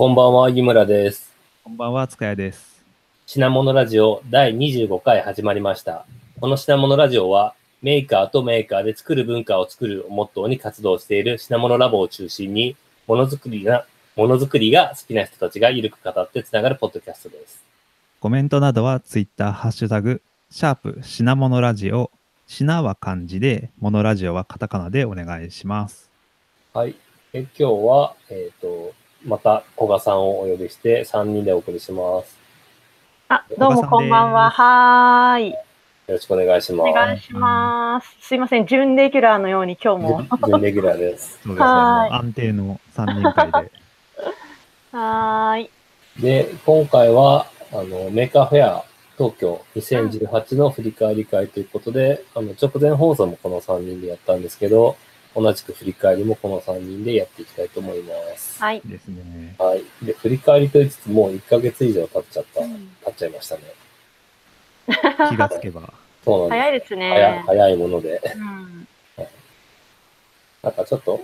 [0.00, 1.30] こんばんは、湯村です。
[1.62, 2.82] こんばんは、塚谷です。
[3.26, 6.06] 品物ラジオ第25回始まりました。
[6.40, 12.76] この品物ラジオは、メーカーとメーカーで作る文化を作るをモットーに活動している品物ラボを中心に、
[13.06, 13.84] ものづくりが、
[14.16, 17.62] ものづくりが好きな人たちがゆるく語ってつながるポッドキャストです。
[18.20, 22.10] コメントなどはツイッター、ハッシュタグ、シャープ、品物ラジオ、
[22.46, 26.10] 品は漢字で、モノラジオはカタカナでお願いします。
[26.72, 26.94] はい。
[27.34, 32.38] え今日は、えっ、と、また古賀さんをお呼びして3人でお送りします。
[33.28, 34.50] あ、どうもこんばんは。
[34.50, 35.50] はーい。
[35.50, 35.56] よ
[36.08, 36.92] ろしくお願いしおます。
[36.92, 38.16] 願いします。
[38.26, 40.22] すいません、準レギュラーのように今日も。
[40.22, 41.38] 準準レギュラーです。
[41.44, 43.70] そうです安定の3人会で。
[44.92, 45.70] はーい。
[46.20, 48.84] で、今回は、あの、メーカーフェア
[49.18, 54.96] 東京2018の振り返り会ということで、あの、直前放送もこの3人でやったんですけど、
[55.34, 58.60] 同じく振り返りもこの3人でやっていきたいと思います。
[58.60, 58.82] はい。
[58.84, 59.54] ですね。
[59.58, 59.84] はい。
[60.04, 63.62] で、振り返りと言いつつもう1ヶ月以上経っちゃった、うん経っちゃいましたね。
[65.30, 65.92] 気がつけば。
[66.24, 66.60] そうなんです。
[66.60, 67.44] 早いです早いね。
[67.46, 68.88] 早いもので、うん。
[70.62, 71.20] なんかちょっと、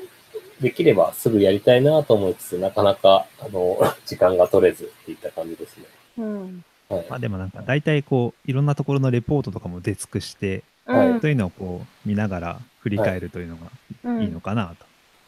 [0.61, 5.85] できればすぐやりたいなと思いつつ、なかなか、あの、 時間が取れずっていった感じですね。
[6.19, 6.65] うん。
[6.89, 7.07] はい。
[7.11, 14.77] まあでもなんか大体こう、いろんなところのレポートとかも出尽くして、はいうんそういうのをこう、見ながら振り返るというのがいいのかな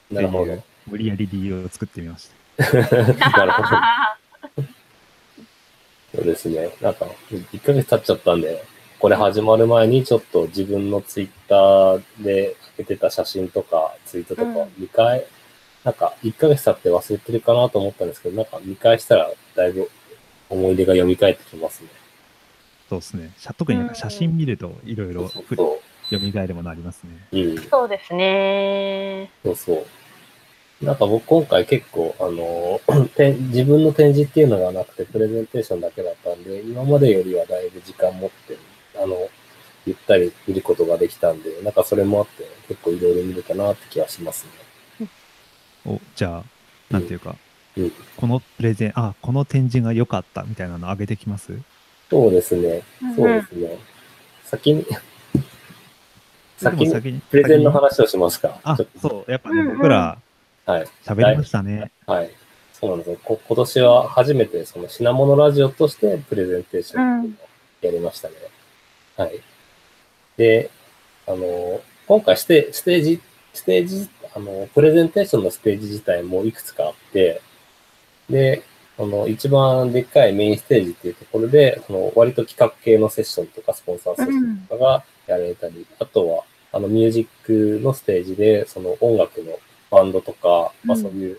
[0.09, 0.15] と。
[0.15, 0.45] なるほど。
[0.45, 2.65] っていう無理やり理由を作ってみました。
[3.37, 3.69] なるほど。
[6.15, 6.71] そうですね。
[6.81, 8.63] なんか、1ヶ月経っちゃったんで、
[9.01, 15.27] これ始まる前にちょっと自分のツイッターで上げてた写真とかツイートとかうん見返、
[15.83, 19.91] なんか1ヶ月経って忘れてるかなと思ったんですけど、なんか見返したらだいぶ
[20.49, 21.89] 思い出が蘇ってきますね。
[22.89, 23.33] そうですね。
[23.37, 25.81] 写特になんか写真見るといろいろそうふそ
[26.11, 27.11] 蘇りもなりますね。
[27.33, 27.37] う。
[27.39, 27.59] うん。
[27.69, 29.31] そうですね。
[29.45, 29.87] そうそ
[30.83, 30.85] う。
[30.85, 32.81] なんか僕今回結構、あの、
[33.17, 38.57] て自分の展示っていうのがなくてプレゼンテーションだけだったんで、今までよりはだいぶ時間持って、
[38.97, 39.29] あの、
[39.87, 44.47] ゆったり見ることができたんで、なんかそれもあって結構いろいろ見れたなって気がします
[45.01, 45.09] ね。
[45.87, 46.45] お、じゃあ、
[46.91, 47.37] なんていうか、
[47.77, 47.93] うん。
[48.17, 51.59] このプレゼン、あ、この展示が良かったみたいなの上げてきます？
[52.11, 52.83] そうですね。
[53.17, 53.79] そうですね。
[54.45, 54.87] 先に、
[56.59, 58.61] 先に先にプレゼンの話をしますか。
[58.63, 60.19] あそう、やっぱね、うんうん僕ら
[60.67, 60.87] はい。
[61.03, 61.91] 喋りましたね。
[62.07, 62.31] はい。
[62.75, 63.19] そうなんですよ。
[63.25, 67.29] こ今年は初めてその品物ラジオとしてプレゼンテーションを
[67.81, 68.35] やりましたね。
[69.17, 69.41] はい。
[70.37, 70.71] で、
[71.27, 73.21] あの、今回ステステージ、
[73.55, 77.41] ステージ、あの、プレゼンテーションのステージ自体もいくつかあって、
[78.29, 78.63] で、
[78.99, 87.47] あの、一番でっかいメインステージっていうところで、その割と企画系のセッションとかスポンサーセッションとかがやられたり、あとは、あの、ミュージッ
[87.79, 89.59] クのステージで、その音楽の
[89.91, 91.39] バンドとか、まあうんそういう、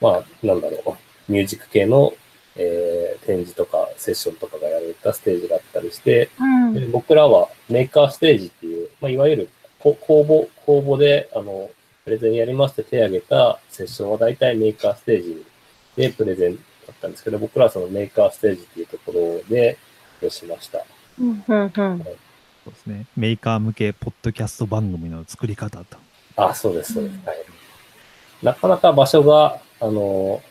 [0.00, 0.96] まあ、なんだろ
[1.28, 2.12] う、ミュージック系の、
[2.56, 6.74] えー展示とかセッションとかがやられたステージがあったりして、うん。
[6.74, 11.70] で僕らはメーカーステージっていう、まあ、いわゆるこ公募、公募で、あの、
[12.04, 15.44] プレゼンやりますって手を挙げたセッションは大体メーカーステージ
[15.96, 16.60] でプレゼンだ
[16.92, 19.78] ったんですけど、僕らはそのメーカーステージっていうところで、
[20.20, 20.84] よしました。
[21.18, 21.44] うん。
[21.46, 21.72] うん。
[21.76, 22.04] うん。
[22.64, 23.06] そうですね。
[23.16, 25.98] メーカー向けポッドキャスト番組の作り方と。
[26.36, 27.16] あ、そうです、そうです。
[27.16, 27.36] うんはい。
[28.42, 30.42] なかなか場所が、あの、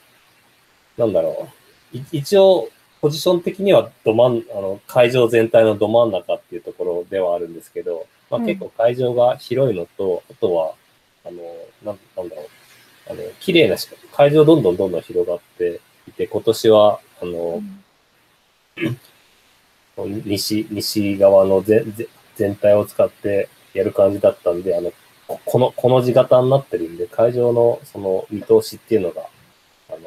[0.97, 1.50] なんだろ
[1.94, 1.97] う。
[1.97, 2.69] い一応、
[3.02, 10.73] ポジション的にはど真ん、あの、会場全体のど真ん中っていうところではあるんですけど、まあ、うん結構会場が広いのと、あとは、
[11.25, 11.38] あの、
[11.84, 12.47] なんなんだろう。
[13.12, 17.62] あの、綺麗なし、会場どんどんどんどん広がっていて、今年は、あの、
[19.97, 24.91] 西、西側の全全全体を使ってやる感じだったんで、あの、
[25.28, 29.23] ここの、この字型になってるんで、会場のその見通しっていうのが、
[29.90, 29.99] あの、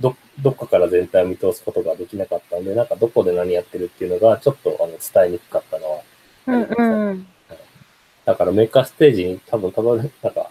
[0.00, 6.02] ど、どっかから全体を見通すことができなかったんで、なんかどこで何やってるっていうのが、ちょっとあの伝えにくかったのは、
[6.46, 7.10] うん。
[7.10, 7.26] うん。
[8.24, 10.50] だからメーカーステージに多分たどり、なんか、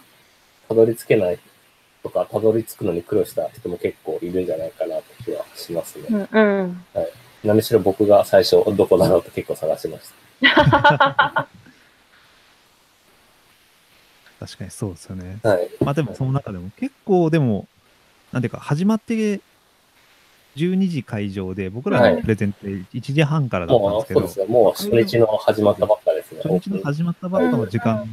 [0.68, 1.38] たどり着けない
[2.02, 6.04] とか、たどり着くのに苦労した人も結構いるんじゃないかなって気はしますね。
[6.10, 6.40] うん。
[6.40, 6.84] うん。
[7.44, 10.10] 何しろ僕が最初どこだろうと結構探しまし
[10.40, 11.48] た。
[14.40, 15.38] 確かにそうですよね。
[15.42, 15.68] はい。
[15.80, 17.66] まあでもその中でも結構でも、
[18.32, 19.40] なんていうか始まって
[20.56, 24.46] 12時会場で僕らのプレゼンって1時半からだったんですけど、もうそうですね。
[24.46, 26.40] もう初日の始まったばっかですね。
[26.42, 28.06] 初日の始まったばっかの時間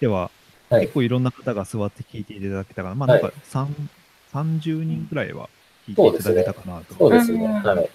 [0.00, 0.30] では、はい
[0.68, 3.68] 結構いろんな方が座って聞いていただけたから、まあなんか3
[4.32, 5.48] 30人くらいは
[5.86, 6.94] 聞いていただけたかなと。
[6.94, 7.44] そうですね。
[7.44, 7.88] うんはい。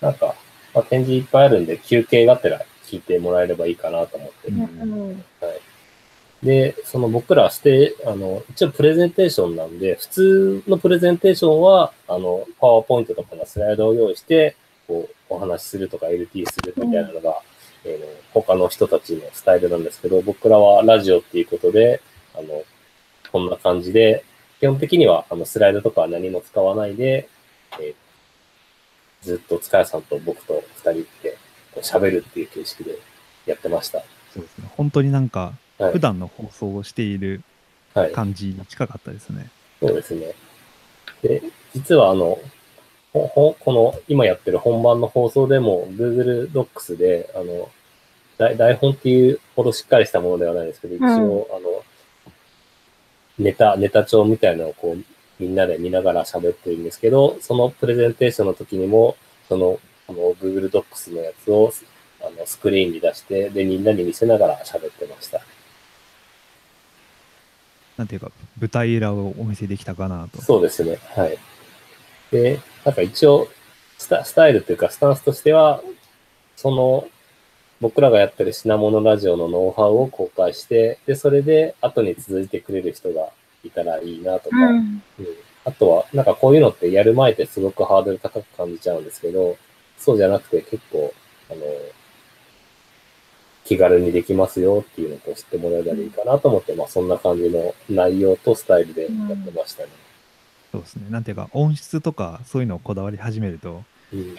[0.00, 0.34] なんか、
[0.74, 4.50] まあ、展示いっぱいあるんで、休憩がてら聞いてもらえればいいかなと思って。
[5.46, 5.60] はい。
[6.42, 14.56] で、その僕らして、あの、一応プレゼンテーションなんで、普通のプレゼンテーションは、あの、パワーポイントとかのスライドを用意して、
[14.88, 17.30] こう、お話しするとか LT するみたいなのが、
[17.84, 17.98] うん、えー、
[18.32, 22.00] 他の人たちのスタイルなんですけど、僕らはラジオっていうことで、
[22.34, 22.64] あの、
[23.30, 24.24] こんな感じで、
[24.60, 27.28] 基本的には、あの、スライドとかは何も使わないで、
[27.78, 27.94] えー、
[29.22, 31.36] ずっと塚谷さんと僕と二人で
[31.76, 32.98] 喋るっていう形式で
[33.46, 34.02] やってました。
[34.32, 34.70] そうですね。
[34.76, 37.42] 本当になんか、普段の放送をしている
[38.14, 39.38] 感じに近かったですね。
[39.38, 39.48] はい、
[39.88, 40.34] そうですね。
[41.22, 41.42] で、
[41.74, 42.38] 実はあの、
[43.12, 47.68] この今やってる本番の放送でも Google Docs で、あの、
[48.56, 51.84] 台本っていうほどしっかりしたものではないですけど、一応、うん、あの、
[53.38, 55.04] ネタ、ネタ帳みたいなのをこう、
[55.40, 59.16] みんなで見ながら喋ってるんですけど、そのプレゼンテーションの時にも、
[59.48, 61.72] その、あの、Google Docs のやつを、
[62.20, 65.40] あの、スクリーンに出して、で、みんなに見せながら喋ってました。
[67.96, 70.42] なんていうか、舞台裏をお見せできたかなと。
[70.42, 70.98] そうですね。
[71.16, 71.38] はい。
[72.30, 73.48] で、なんか一応
[73.98, 75.82] スタ、スタイルというか、スタンスとしては、
[76.56, 77.08] その、
[77.80, 83.30] 僕らがやってる品物ラジオのノウハウを公開して、で、それで後に続いてくれる人が
[83.64, 85.02] いたらいいなとか、うん、うん、
[85.64, 89.56] あとは、なんかこういうのってやる前ってすごくハードル高く感じちゃうんですけど、
[89.98, 91.12] そうじゃなくて結構、
[91.50, 91.60] あの、
[93.64, 99.10] 気軽にできますよっていうのを知ってもらえたらいいかなと思って、まあそんな感じの内容とスタイルでやっ
[99.44, 99.90] てましたね。
[100.72, 101.06] うん、そうですね。
[101.10, 103.84] なんていうか、音質とかそういうのをこだわり始めると、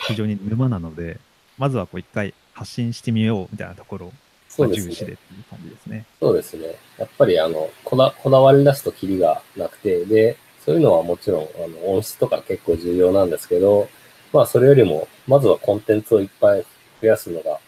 [0.07, 1.19] 非常に沼なので、うん、
[1.59, 4.12] まずはこう一回発信してみようみたいなところ
[4.59, 6.06] を重視でっていう感じですね。
[6.19, 6.75] そうですね。
[6.98, 13.88] やっぱりあの、こだこだわり出すとキリがなくて、で、そういうのはもちろんあの音質とか結構重要なんですけど、
[14.33, 16.65] まあそれよりも、まずはコンテンツをいっぱい
[17.01, 17.59] 増やすのが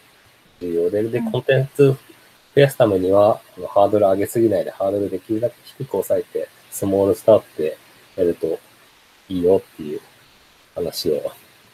[0.60, 1.96] 重要で、で、コンテンツ
[2.54, 7.76] 増やすためには、ハードル上げすぎないで、ハードルできるだけ低く抑えて、スモールスタートで
[8.16, 8.58] やると
[9.28, 10.00] いいよっていう
[10.74, 11.32] 話を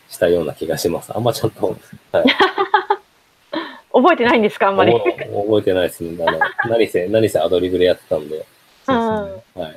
[0.08, 1.14] したような気がします。
[1.14, 1.76] あんまちゃんと、
[2.12, 2.24] はい。
[3.92, 4.92] 覚えてないんですかあんまり？
[4.92, 6.24] 覚えてないですね。
[6.26, 6.38] あの、
[6.70, 8.44] 何せ、何せアドリブでやってたんで。
[8.86, 9.64] そうですね。
[9.64, 9.76] はい。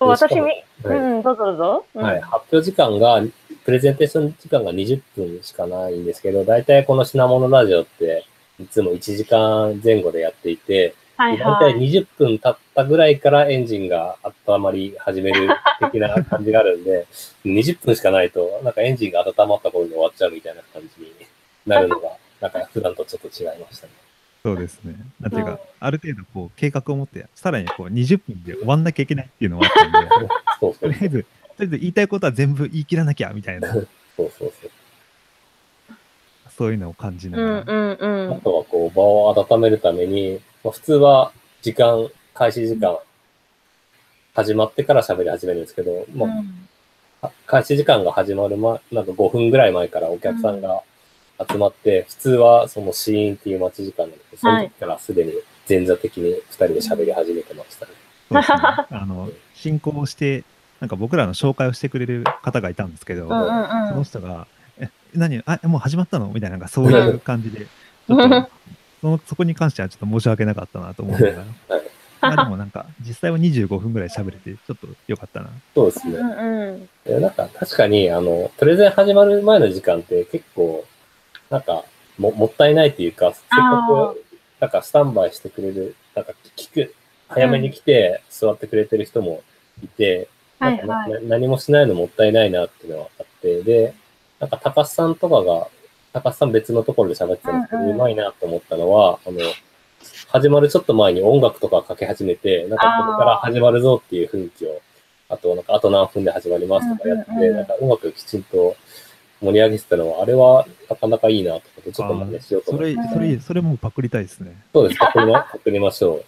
[0.00, 0.52] 私み、
[0.84, 1.84] うん、どうぞどうぞ。
[1.94, 2.20] はい。
[2.20, 3.20] 発表時間が
[3.64, 8.24] プレゼンテーション時間が20分しかないんですけど、大体この品物ラジオって、
[8.60, 14.16] いつも1時間前後でやっていて、はいはい、大体20分経ったぐらいからエンジンが
[14.46, 15.48] 温まり始める
[15.90, 17.06] 的な感じがあるんで、
[17.44, 21.12] 20分しかないと、なんかエンジンが温まった頃に終わっちゃうみたいな感じに
[21.66, 22.10] なるのが、
[22.40, 23.92] なんか普段とちょっと違いましたね。
[24.42, 24.94] そうですね。
[25.20, 30.28] なんていうか、ある程度こう計画を持って、さらにこう20分で終わんなきゃいけないっていうのはあったんで、
[30.60, 33.72] そうそうとりあえずとりあえず言いたいことは全部言い切らなきゃみたいな。
[33.74, 33.84] そう
[34.16, 34.52] そうそう。
[36.56, 37.50] そういうのを感じながら。
[37.50, 41.32] うんうんうん、あとはこう場を温めるために、まあ、普通は
[41.62, 42.98] 時間、開始時間、
[44.34, 50.82] 始まってから喋り始めるんですけど、もう、うん、開始時間が始まる前、なんか5分ぐらい前からお客さんが
[51.50, 55.32] 集まって、うん、普通はそのシーンっていう待ち時間なんで、その時からすでに
[55.68, 57.92] 前座的に2人で喋り始めてましたね。
[58.30, 60.44] あの、進行して
[60.80, 64.46] なんか僕らの紹介をしてくれる方がいたんですけど、うんうんうん、その人が、
[64.78, 68.50] え、何あ、もう始まったのみたいな、なんかそういう感じで、ちょっと
[69.00, 71.44] その、そこに関してはちょっと申し訳なかったなと思うながら。
[72.20, 75.50] まあでもなんか、実際は25分ぐらい喋れて、ちょっと良かったな。
[75.74, 76.14] そうですね。
[76.14, 80.84] うんうん、なんか確かに、あの、プレゼン始まる前の時間って結構、
[81.50, 81.84] なんか
[82.18, 84.24] も、もったいないっていうか、せっかく、
[84.60, 86.94] なんかスタンバイしてくれる、なんか聞く、
[87.28, 89.42] 早めに来て座ってくれてる人も
[89.82, 90.28] いて、
[90.58, 93.94] なんか、はいはい、何もしないのもったいないなっていうのはあって、で、
[94.40, 95.68] なんか高須さんとかが、
[96.12, 99.38] 高須さん別のところで喋ってたんですけど、うまいなと思ったのは、あの、
[100.28, 104.80] 始まるちょっと前に音楽とかかけ始めて、なんかここから始まるぞっていう雰囲気を、
[105.28, 108.76] あと、なんかあと何分で始まりますとかやって、うんうんうん、なんか音楽きちんと
[109.40, 112.94] 盛り上げてたのは、あれはなかなかいいなと思って、ちょっと真似しようと思って。
[112.94, 114.56] それ、それ、それもパクりたいですね。
[114.72, 116.24] そうです、パクりま、パクりましょ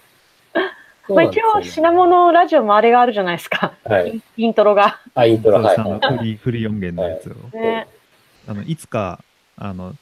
[1.08, 1.14] う。
[1.14, 3.72] まあ、一応、品物ラジオもあれがあるじゃないですか。
[3.84, 4.22] はい。
[4.36, 5.00] イントロが。
[5.14, 5.76] あ、イントロ、はい。
[5.76, 5.82] フ
[6.24, 7.58] リー、フリー音源のやつを。
[7.58, 7.88] ね、
[8.46, 9.24] あの、いつか、
[9.56, 9.94] あの、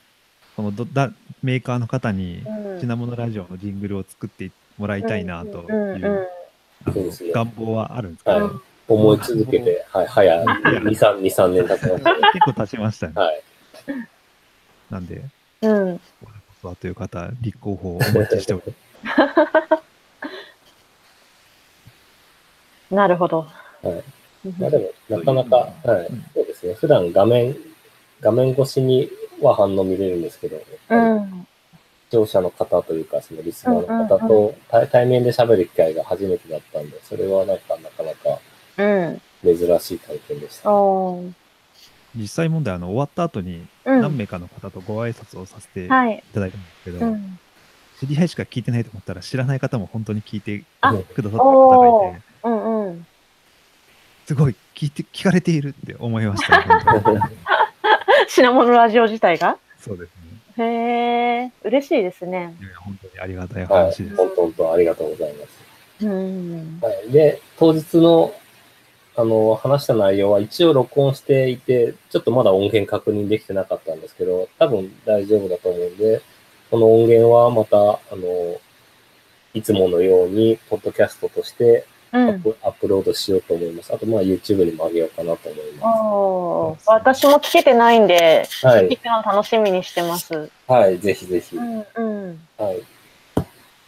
[0.58, 2.42] このどだメーカーの方に
[2.80, 6.28] 品物ラジオのジングルを作ってもらいたいなという
[7.32, 8.50] 願望はあるんですけど、はい、
[8.88, 12.20] 思い続けて、はい、早2、3、2、3年経ちました、ね。
[12.32, 13.12] 結構経ちましたね。
[13.14, 13.42] はい。
[14.90, 15.22] なんで、
[15.62, 16.00] うん。
[16.62, 19.84] こという方、立候補をお待ちしております。
[22.94, 23.46] なるほど。
[23.82, 24.02] はい。
[24.58, 26.74] まあでも、なかなか、はい、そうですね。
[26.74, 27.56] 普段画面、
[28.20, 31.46] 画面越しには反応見れるんですけど、うん。
[32.10, 34.54] 聴者の方というか、そのリスナーの方と
[34.90, 38.40] 対面で喋る機会が初めてだったんで、それはなんかなかなか
[39.42, 41.34] 珍しい体験でした、ね、
[42.14, 45.88] 実際問題、あの、終わった後に何名かの方とご挨拶をさせてい。
[45.88, 47.38] ただいたんですけど、はいうん、
[48.00, 53.06] 知り合いしか聞いてないと思ったら知らない方も本当に聞いてくださった方がいて、うんうん、
[54.26, 56.58] すごい聞いて、聞かれているって思いました、
[57.12, 57.20] ね、
[58.28, 59.58] 品物ラジオ自体が？
[59.80, 60.10] そうです
[60.56, 60.64] ね。
[60.64, 62.56] へえ、嬉しいですね。
[62.60, 64.14] いや本当にありがたい話です。
[64.16, 66.04] はい、本当ありがとうございます。
[66.04, 68.32] うん、はい、で、当日の
[69.18, 76.22] あの、話した内容は一応録音していて、ちょっとまだ音源確認できてなかったんですけど、多分大丈夫だと思うんで、
[76.70, 78.60] この音源はまた、あの、
[79.54, 83.92] いつものように、ポッドキャストとしてアップうん、アップロードしようと思います。
[83.92, 86.88] あと、まあ、YouTube にも上げようかなと思います。
[86.88, 90.48] 私も聞けてないんで、はい、聞くの楽しみにしてます。
[90.68, 91.56] はい、ぜひぜひ。
[91.56, 92.78] うんうん、はい。
[92.78, 92.82] っ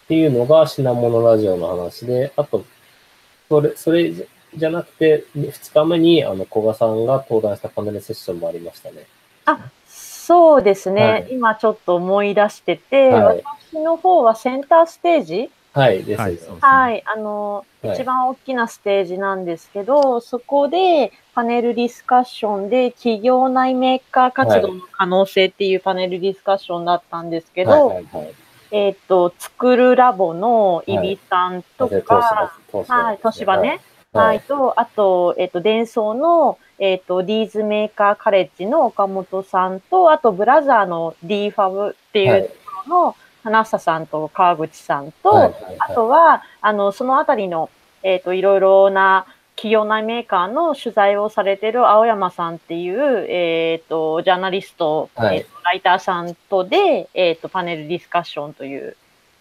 [0.08, 2.64] ていうのが、品物ラジオの話で、あと、
[3.48, 4.12] それ、それ
[4.54, 9.06] じゃなくて、2日目に、あの、古賀さんが登壇したパネルセッションもありましたね。
[9.44, 11.02] あ、そうですね。
[11.02, 13.42] はい、今ちょっと思い出してて、はい、
[13.72, 15.50] 私の方はセンターステージ？
[15.72, 17.02] はい、です、はい、はい。
[17.06, 28.34] あの、一番大きなステージなんですけど、そこでパネルディスカッションで企業内メーカー活動の可能性っていうパネルディスカッションだったんですけど、はいはいはい。
[28.72, 33.80] えっ、と、作るラボのイビさんとか、はい、東芝ね。
[34.12, 42.54] はい、と、あと、えっ、と、伝送の、えっ、と、リーズメーカーカレッジの岡本さんと、あと、ブラザーの D ファブっていうとこ
[42.88, 47.70] ろの、花房さんと川口さんと、あとは、あの、そのあたりの、
[48.02, 58.96] えっ、と、いろいろな企業内メーカーの取材をされてる青山さんっていう、えっ、と、ジャーナリスト、はい、えーと、ライターさんとで、えっ、と、パネルディスカッションという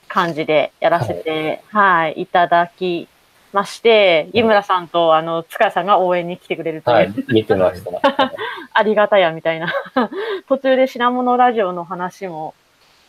[0.08, 3.08] 感じでやらせて、はい、はい、いただき
[3.52, 6.96] まして、湯村さんと、あの、塚谷さんが応援に来てくれるという。
[6.96, 7.92] はい、見てました。
[8.74, 9.74] ありがたや、みたいな。
[10.48, 12.54] 途中で品物ラジオの話も、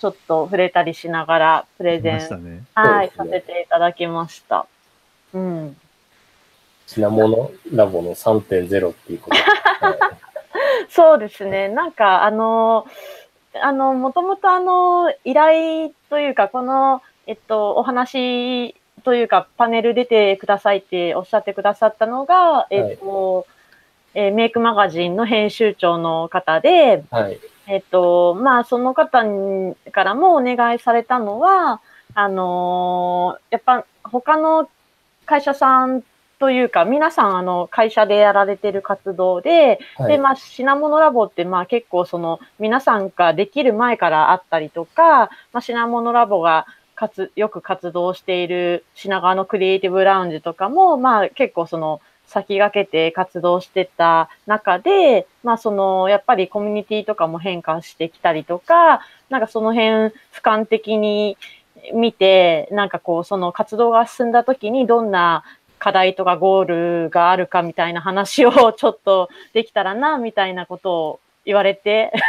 [0.01, 4.67] ちょっと触れたりしながら、プレゼン、ね、はい、ね、させていただきました。
[5.35, 5.77] うん。
[6.87, 9.37] 品物ラボの3.0っていうこと、
[10.89, 11.69] そうですね。
[11.69, 12.87] なんか、あの、
[13.63, 23.47] あの、もともとあの、依頼というか、この、えっと、お話というか、パネル出てくださいっておっしゃってくださったのが、えっと、
[24.15, 29.23] えー、メイクマガジンの編集長の方で、はい、えっと、まあ、その方
[29.93, 31.81] からもお願いされたのは、
[32.15, 34.69] あのー、やっぱ他の
[35.27, 36.03] 会社さん
[36.41, 46.67] というか、皆さん、あの、会社でやられてる活動で、はい、で、まあ、品物ラボって、まあ、結構、その、皆さんができる前からあったりとか、まあ、品物ラボが、
[47.01, 61.39] 活、よく活動している品川のクリエイティブラウンジとかも、まあ結構その先駆けて活動してた中で、まあそのやっぱりコミュニティとかも変化してきたりとか、なんかその辺俯瞰的に
[61.95, 65.43] 見て、なんかこうその活動が進んだ時にどんな
[65.79, 72.13] 課題とかゴールがあるかみたいな話をちょっとできたらな、みたいなことを言われて。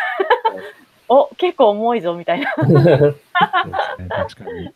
[1.14, 2.54] お、結構重いぞ、みたいな。
[2.56, 4.68] 確かに。
[4.68, 4.72] っ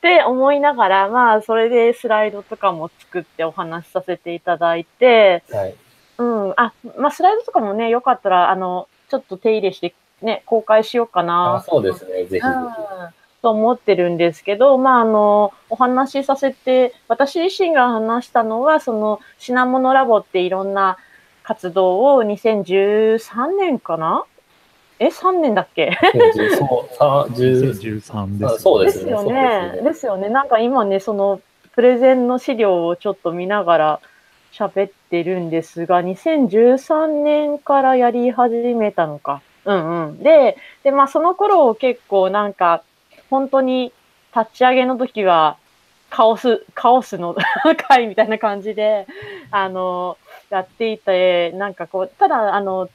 [0.00, 5.74] て思いながら、まあ、それでスライドとかも作ってお話しさせていただいて、はい。
[6.18, 6.54] うん。
[6.56, 11.56] あ、まあ、スライドとかもね、よかったら、あの、ちょっと手入れして、ね、公開しようかな。
[11.56, 12.42] あそうですね、ぜひぜひ。
[13.42, 20.98] と思ってるんですけど、まあ、あの、お話しさせて、私自身が話したのは、その、品物ラボっていろんな
[21.42, 24.24] 活動を2013年かな
[25.00, 25.96] え、3年だっけ？
[26.56, 26.88] そ
[27.28, 28.58] う、2013です。
[28.58, 29.80] そうですよね。
[29.82, 30.28] ですよね。
[30.28, 31.40] なんか今ね、その、
[31.72, 34.00] プレゼンの資料をちょっと見ながら
[34.52, 39.40] 喋ってるんですが、2013年からやり始めたのか。
[39.64, 40.18] うんうん。
[40.22, 42.82] で、で、まあその頃結構なんか、
[43.30, 43.92] 本当に
[44.36, 45.56] 立ち上げの時は、
[46.10, 47.36] カオス、カオスの
[47.88, 49.06] 会みたいな感じで、
[49.50, 50.16] あの、
[50.50, 52.88] やっていて、なんかこう、ただ、あの、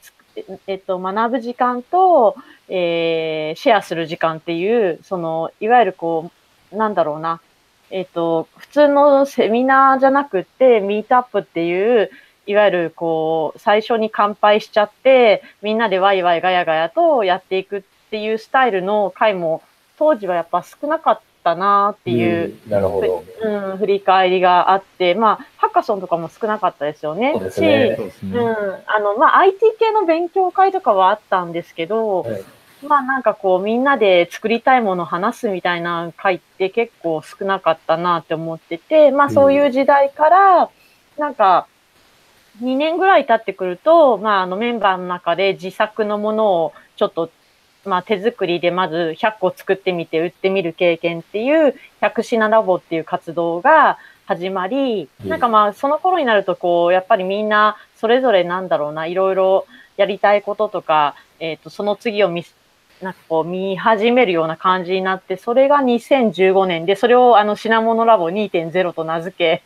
[0.66, 2.36] えっと、学ぶ時間と、
[2.68, 6.30] えー、シェアする時間っていう、その、いわゆるこ
[6.72, 7.40] う、なんだろうな、
[7.90, 12.10] えっと、普通のセミナーじゃなくて、ミートアップっていう、
[12.46, 19.62] いわゆるこう、最初に乾杯しちゃって、みんなでワイワイガヤガヤとやっていくっていうスタイルの回も、
[19.96, 23.24] 当時はやっぱ少なかっったなっていう、うん、なるほど。
[23.42, 27.32] うん、振り返りがあって、まあ、カソンとかも少なかったですよね。
[27.34, 27.98] そうですね。
[28.22, 28.54] うん。
[28.86, 32.44] あの、まあ、IT 系の勉強会とかはあったんですけど、はい、
[32.86, 40.70] まあなんかこうみんなで作りたいものを話すみたいな回って結構少なかったなって思ってて、まあそういう時代から、
[41.18, 41.66] なんか
[42.62, 47.30] 2年ぐらい経ってくると、まああのメンバーの中で自作のものをちょっと
[47.84, 59.66] まあ手作りでまず100個作ってみて売ってみる経験っていう100品ラボっていう活動が始まり、なんかまあその頃になるとこう、やっぱりみんなそれぞれなんだろうな、いろいろ
[59.96, 62.44] やりたいこととか、えっ、ー、と、その次を見、
[63.02, 69.62] なんかこう見始めるような感じになって、それが2015年で、それをあの品モノラボ2.0と名付け、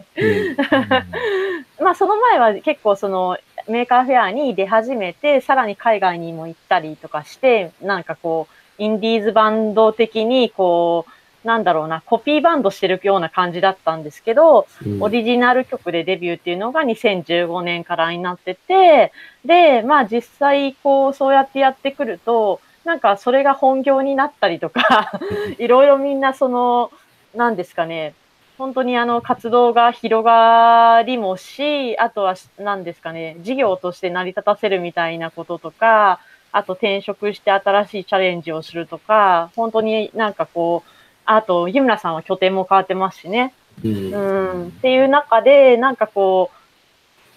[1.83, 3.38] まあその前は結構その
[3.69, 11.11] メーカーフェアに出始めて、さらに海外にも行ったりとかして、なんかこう、インディーズバンド的にこう、
[11.49, 19.12] なんだろうな、コピーバンドしてるような感じだったんですけど、うん、オリジナル曲でデビューっていうのが2015年からになってて、
[19.47, 25.11] で、まあ実際こう、そうやってやってくると、なんかそれが本業になったりとか
[25.59, 26.90] いろいろみんなその、
[27.35, 28.12] なんですかね、
[28.59, 36.21] 本当にあの活動が広がりもし、あとは何ですかね、事業として成り立たせるみたいなこととか、
[36.52, 40.98] あと転職して新しいチャレンジをするとか、本当になんかこう、
[41.31, 43.53] あと、日村さんは拠点も変わってますしね。
[43.85, 46.51] うん、うんっていう中で、なんかこ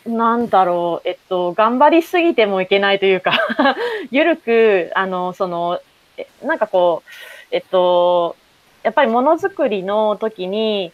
[0.06, 3.34] う、なんだろう、えっと、頑張りすぎてもいけないというか
[4.10, 5.80] ゆるく、あの、その、
[6.42, 7.10] なんかこう、
[7.52, 8.36] えっと、
[8.82, 10.92] やっぱりものづくりの時に、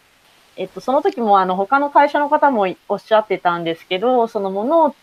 [0.58, 4.96] えっと、その時もあの、他の会社の方もおっしゃってたんですけど、そのものを、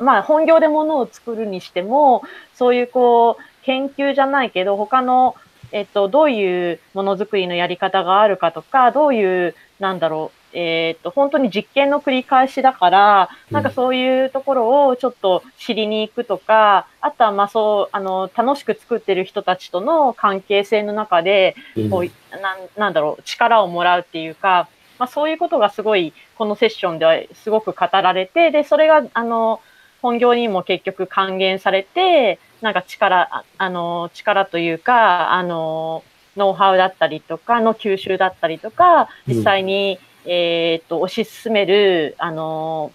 [0.00, 2.22] まあ、本業でものを作るにしても、
[2.54, 5.36] そういうこう、研究じゃないけど、他の
[5.72, 21.54] えっと、どういうものづくりのやり方があるかとか、どういう、なんだろう、えっと、本当に実験の繰り返しだから、なんかそういうところをちょっと知りに行くとか、あとはまあそう、あの、楽しく作ってる人たちとの関係性の中で、
[21.90, 29.60] こう、なんなんだろう、力をもらうっていうか、まあそういうことがすごい、このセッションではすごく語られて、で、それが、あの、
[30.00, 36.02] 本業にも結局還元されて、なんか力、あの、力というか、あの、
[36.36, 42.92] ノウハウだったりとかの吸収だったりとか、実際に、うん、えっと、推し進める、あの、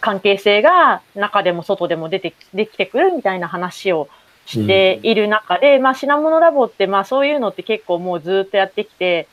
[0.00, 4.08] 関係性が中でも外でも出て、できてくるみたいな話を
[4.46, 9.28] している中で、うん、まあ品物ラボって、まあそういうのって結構もうずっとやってきて、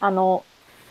[0.00, 0.44] あの、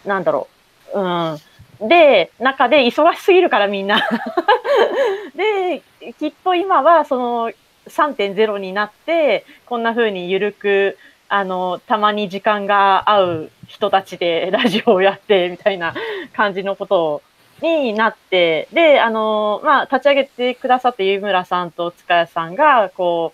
[0.05, 0.47] なんだろ
[0.93, 4.01] う、うん、で、中で忙しすぎるからみんな。
[5.35, 5.81] で、
[6.19, 7.51] きっと今はその
[7.87, 10.97] 3.0になって、こんな風にゆるく、
[11.29, 15.93] あの、たまに時間が合う人たちで ラジオをやって、みたいな
[16.33, 17.21] 感じのこと
[17.61, 23.33] になって、で、あの、まあ、立ち上げてくださって湯村さんと塚谷さんが、こ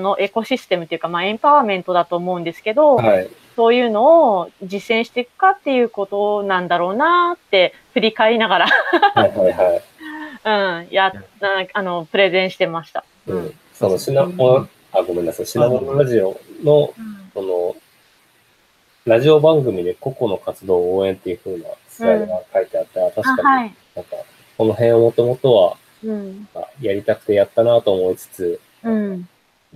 [0.01, 8.67] のエコシステムというか、まあ、エンパワーメントだと思うんですけど、はい、そういうのを実践していくかっていうことなんだろうなって振り返りながら
[9.15, 9.81] はいはい、は
[10.83, 11.13] い、うん、や、
[11.73, 13.03] あの、プレゼンしてました。
[13.27, 16.93] うん、うんそのシナモあ、ごめんなさい、シナモンラジオの、
[17.33, 17.75] その、
[19.05, 21.65] ラジオ番組で個々の活動を応援っていうふうな
[21.99, 24.15] スライドが書いてあって、確かに、なんか、
[24.57, 25.77] この辺をもともとは、
[26.81, 29.27] やりたくてやったなと思いつつ、うん、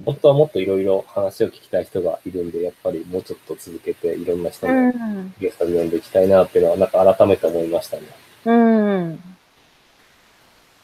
[0.05, 4.93] 本当はもっといろいろ話を聞きたい人がいるんで、やっぱりもうちょっと続けていろんな人の
[5.39, 8.03] ゲストに呼んでいきたいなっていうのは、なんか改めて思いましたね。
[8.45, 9.19] うん。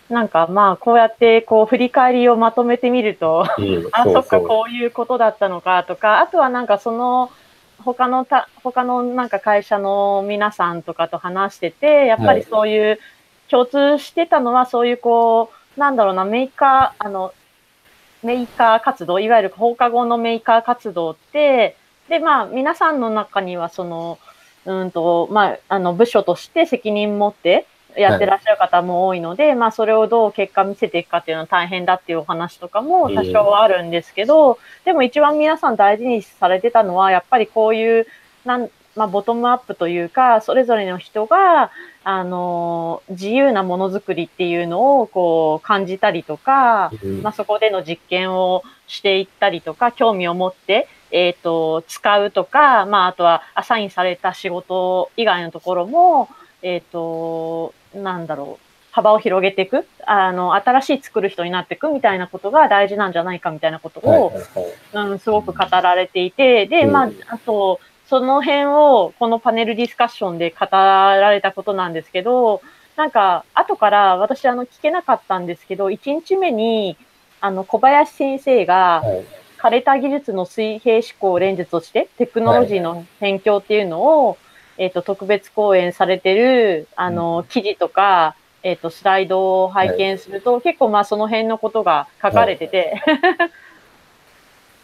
[0.10, 7.32] なんかまあ、こうやってこう振り返りをまとめてみると、うん、 あ、そっか、こういうことだったのかとか、あとはなんかその、
[7.84, 13.00] 他のた、他のなんか会社の皆さんとかと話してて、やっぱりそういう、
[13.50, 17.34] 共通してたのはそういうこう、なんだろうな、メーカー、あの、
[18.24, 21.76] メーカー活動、いわゆる放課後のメーカー活動って、
[22.10, 24.20] で、まあ、皆さんの中には、その、
[24.66, 27.66] うんと、まあ、あの、部署として責任持って、
[27.98, 38.08] やってらっしゃる方も多いので、はい、まあそれをどう結果見せていくかっていうのは大変だっていうお話とかも多少はあるんですけど、でも一番皆さん大事にされてたのは、やっぱりこういう、
[38.46, 41.72] なん、まあボトムアップというか、それぞれの人が、
[42.04, 56.30] あの、自由なものづくりっていうのをこう感じたりとか、まあそこでの実験をしていったりとか、興味を持って、えっ、ー、と、使うとか、まああとはアサインされた仕事以外のところも、
[56.62, 64.34] えっ、ー、と、なんだろう、幅を広げていく、あの、新しい作る人になっていくみたいなことが大事なんじゃないかみたいなことを、
[64.94, 72.62] うん、すごく語られていて、で、まあ、あと、その辺をこのパネルディスカッションで語られたことなんですけど、
[72.96, 76.98] なんか、後から私あの聞けなかったんですけど、1日目に、
[77.40, 79.04] あの、小林先生が、
[79.60, 84.38] 枯れた技術の水平思考を連術として、テクノロジーの辺境っていうのを、
[84.80, 93.52] えっ、ー、と、特別講演されてる、あの、記事とか、えっ、ー、と、スライドを拝見すると、はい、結構まあその辺のことが書かれてて、はい、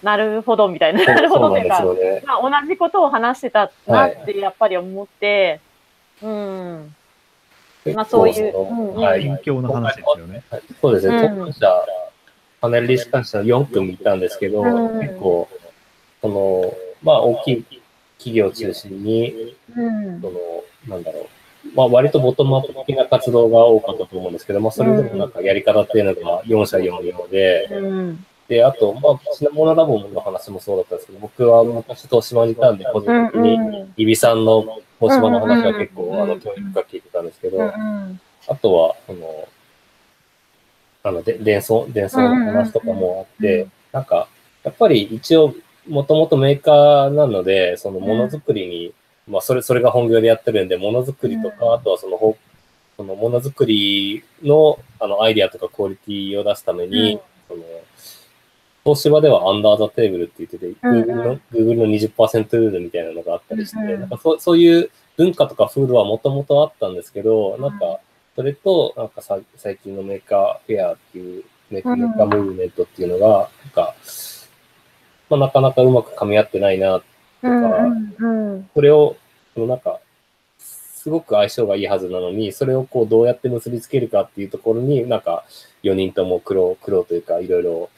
[0.04, 5.62] なるほどみたいな、なるほどっていうか、ね、まあ同じことを話してたなってやっぱり思って、
[6.22, 6.96] はい、うん。
[7.96, 10.44] まあそういう、うん、はい、勉強の話ですよね。
[10.82, 11.68] そうですね、当社、
[12.60, 15.48] パネルディスカッション4組いたんですけど、うん、結構、
[16.22, 17.82] その、まあ大きい
[18.26, 20.40] 企業を中心に、うん、その、
[20.88, 21.76] なんだろう。
[21.76, 39.48] まあ割とボトムアップ的な活動が多かったと思うんですけど、まあそれでもなんかやり方っていうのが4社4業で、うん、で、あと、まあ、シナモナラボの話もそうだったんですけど、僕は昔東島にいたんで、個人的に、イビさんの東島の話は結構、あの、教育が聞いてたんですけど、あとは、その、
[41.04, 44.28] あの、で、伝送、伝送の話とかもあって、なんか、
[44.64, 45.56] やっぱり一応、
[45.88, 48.94] もともとメーカーなので、そのものづくりに、
[49.28, 52.38] うん、まあ、それ、それが本業でやってるんで、ものづくりとか、うん、あとはその、
[52.98, 57.64] そのものづくりの、あの、アイディアとかクオリティを出すために、うん、その、
[58.86, 68.00] 東芝ではアンダーザテーブルって言ってて、うん、Google の Google の20%ルールみたいなのがあったりして、うん、なんかそそういう文化とか風土はもともとあったんですけど、なんか、
[68.36, 73.96] それと、なんかさ最近のメーカーフェアっていうメーカームーブメントっていうのが、なんか、
[75.30, 77.04] まあ、なかなかうまく噛み合ってないな、と
[77.42, 79.16] か、うんうん、それを、
[79.56, 80.00] なんか、
[81.06, 85.46] すごく相性がいいはずなのに、それをこうどうやって結びつけるかっていうところに、なんか
[85.84, 87.90] 4人とも苦労、苦労というか、いろいろ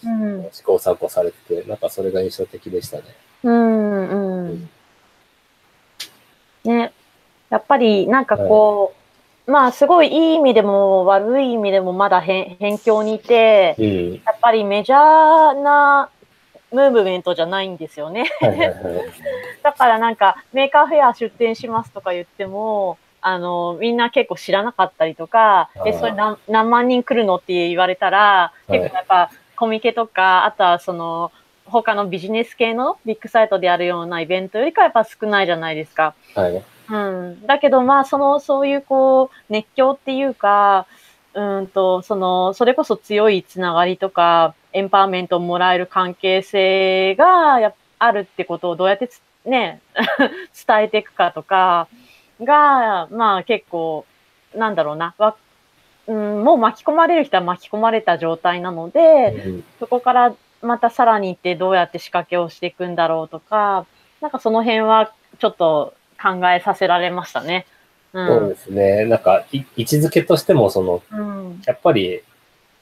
[0.52, 3.04] 試行錯誤されてて、なんかそれが印象的でしたね。
[3.44, 4.70] うんうん。
[6.66, 6.92] ね、
[7.50, 8.94] やっぱりなんかこ
[9.48, 16.10] う、はい、まあすごいいい意味でも悪い意味でもまだ辺境にいて、うん、やっぱりメジャーな
[16.72, 18.30] ムーブメントじゃないんですよね。
[19.64, 31.32] だからなんか、メーカーフェア出店しますとか言っても、あの、みんな結構知らなかったりとか、え、それ何何万人来るのって言われたら、結構やっぱコミケとか、あとはその、
[31.66, 36.14] 他のビジネス系のビッグサイトであるようなイベントよりかやっぱ少ないじゃないですか。
[36.34, 36.64] はい。
[36.90, 37.46] うん。
[37.46, 40.88] だけどまあ、その、そういうこう、熱狂っていうか、
[41.34, 49.10] うんと、その、それこそ強いつながりとか、エンパワーメントをもらえる関係性がやあるってことをどうやって
[49.46, 49.82] ね、
[50.68, 51.88] 伝えていくかとか
[52.42, 54.06] が、まあ結構、
[54.54, 55.36] なんだろうな、わ
[56.08, 63.86] うん、もう巻き込まれる人は巻き込まれた状態なので、うん、そこからまたさらに行ってどうやって仕掛けをしていくんだろうとか、
[64.22, 67.66] なんかその辺はちょっと考えさせられましたね。
[68.14, 69.06] うん、そうですね。
[69.06, 72.22] なんか、位置づけとしても、その、うん、やっぱり、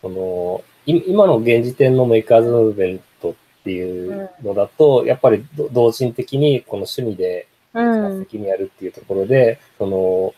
[0.02, 10.34] その、今の現時点のメーカーズムーブメントっていうのだと、やっぱり同人的にこの趣味で先にやるっていうところで、その、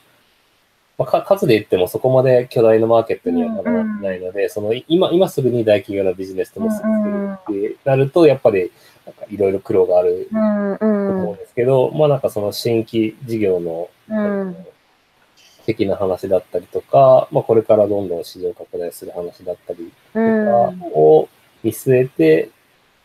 [0.98, 6.84] まあ、数で言ってもそこまで巨大なマーケットにはまだなってないので、その今、今すぐに大企業のビジネスと結びつ
[7.48, 8.72] けるってなると、やっぱり
[9.06, 13.90] なんかいろいろ苦労があると思うんですけど、まあなんかその新規事業の、
[15.68, 20.22] 的な話だったりとか、まあ、これからどんどん市場拡大する話だったりとか
[20.98, 21.28] を
[21.62, 22.50] 見据えて、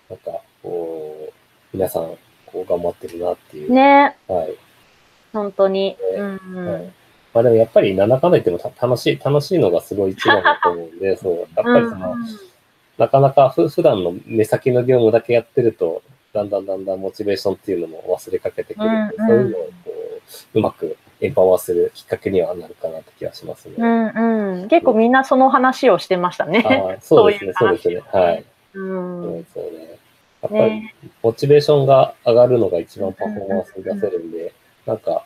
[0.08, 2.14] なんか、こう、皆さん、
[2.46, 3.72] こう、頑張ってるなっていう。
[3.72, 4.16] ね。
[4.28, 4.54] はい。
[5.32, 5.96] 本当に。
[6.14, 6.92] うん、はい、
[7.34, 12.14] まあでもやっぱりなんだかんだ言っても楽しい、楽しいのがすごい一番だと思うんで、そう、やっぱりその、
[12.96, 19.70] なかなかふ普段の目先の業務だけやってると、だんだんだんだんモチベーションっていうのも忘れかけてくるんで、そういうのをこ
[20.54, 23.76] う、うまくエンパワーするきっかけにはなるかなって気がしますね。
[23.78, 24.68] うんうん。
[24.68, 26.64] 結構みんなその話をしてましたね。
[26.66, 28.02] あ そうですね、そうですね。
[28.12, 28.44] はい。
[28.74, 29.46] うん。
[29.54, 29.98] そうね。
[30.42, 30.82] やっぱり、
[31.22, 34.52] モチベーションが上がるのが一番パフォーマンスに出せるんで、
[34.84, 35.24] なんか、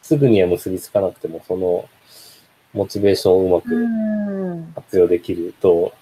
[0.00, 1.84] すぐには結びつかなくても、その、
[2.72, 5.92] モチベーションをうまく活用できると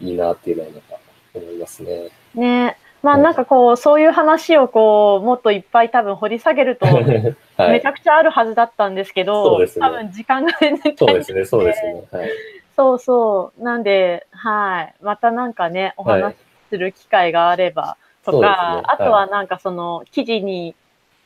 [0.00, 0.96] いいなっていうのはなんか
[1.34, 2.10] 思いますね。
[2.34, 2.75] ね
[3.06, 6.86] まあなんかこう、そういう話をこう、もっといっぱい多分掘り下げると、
[7.56, 12.02] めちゃくちゃあるはずだったんですけど、そうですね、多分時間が全然そうですね、そうですね。
[12.10, 12.30] はい、
[12.74, 13.62] そうそう。
[13.62, 14.94] なんで、はい。
[15.02, 16.36] またなんかね、お話し
[16.70, 20.74] する機会があればとか、はいね、あとはなんかその記事に、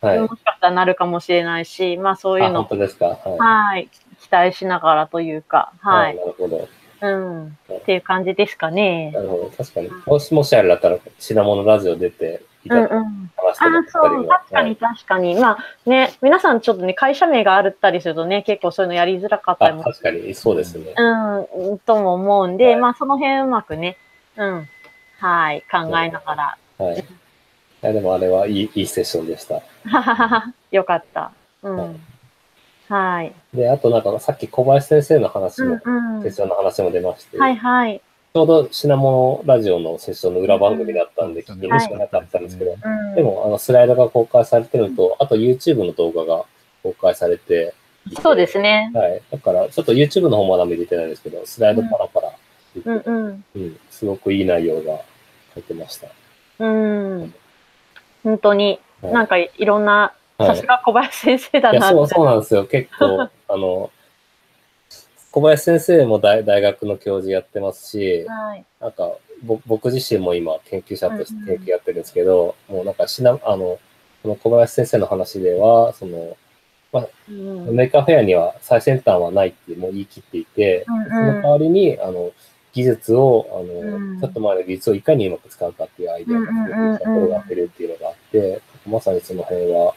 [0.03, 3.07] もしかしたらなるかもしれないし、まあそういうの、本当ですか？
[3.07, 3.89] はい、はい。
[4.19, 6.17] 期待しながらというか、はい。
[6.17, 6.69] なるほど。
[7.03, 7.47] うん。
[7.47, 9.11] っていう感じですかね。
[9.13, 9.53] なるほど。
[9.57, 9.91] 確かに。
[10.07, 15.35] もしもしあれだったら、品物ラジオ出ていただ、うんうん、あ、そう、確かに確かに。
[15.35, 15.59] まあ
[15.89, 19.83] ね、皆さんちょっとね、会社名があるったりするとね、結構そういうのやりづらかったりも。
[19.83, 20.95] 確かに、そうですね。
[20.97, 23.97] うん、とも思うんで、はい、まあその辺うまくね、
[24.37, 24.69] うん。
[25.19, 26.59] はい、考えながら。
[26.79, 26.99] はい。
[26.99, 27.03] い
[27.83, 29.63] や、でもあれはいい、いいセッションでした。
[30.71, 31.33] よかった。
[31.63, 31.77] うん。
[31.77, 31.97] はい
[32.91, 33.33] はい。
[33.55, 38.01] で、あとなんかさっき小林先生の話も、うんうん、セッションの話も出まして、はいはい。
[38.35, 42.77] ちょうど品物ラジオのセッションの裏番組だったんで、聞きにしかなかったんですけど、は
[43.13, 46.45] い、でもあのスライドが公開されてるのと、あと YouTube の動画が
[46.83, 47.75] 公開されて
[48.23, 48.91] そうですね。
[48.95, 49.23] はい。
[49.31, 52.33] だから、ちょっと YouTube の方まだ見れてないんですけど、スライドパラパラ
[52.87, 55.01] うん、うんうん、すごくいい内容が
[55.55, 56.09] 書いてました。
[56.61, 57.35] うん。
[58.23, 60.15] 本当に、なんかいろんな
[60.47, 62.65] さすが小林先生だなそうそうなんですよ。
[62.65, 63.91] 結構、 あの、
[65.31, 69.13] 小林先生も大大学の教授やってますし、はい、なんか
[69.67, 73.79] 僕自身も今研究者として研究やってるんですけど、うん、もうなんかしな、あの、
[74.23, 76.37] この小林先生の話では、その、
[76.93, 82.33] まあ、うん、メーカーフェアには最先端はないってもう言い切っていて、うんうん、その代わりに、あの、
[82.73, 89.95] 技術を、あの、うん、ちょっと前の技術をいかにうまく使うかっていうアイデアが転がってるっていうのがあって、まさにその辺は、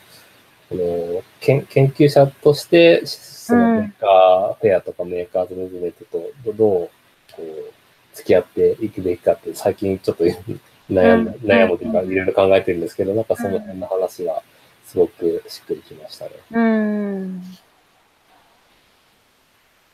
[0.69, 6.89] この研研究者として、そのメーカーフェアとかメーカーズムーブメントとどうこ
[7.37, 7.73] う
[8.13, 10.23] 付き合っていくべきかって最近ちょっと
[10.89, 14.41] 悩ん悩むというかいろいろ考えてるんですけど、なんかその辺の話が
[14.85, 16.31] すごくしっくりきましたね。
[16.51, 17.41] うん。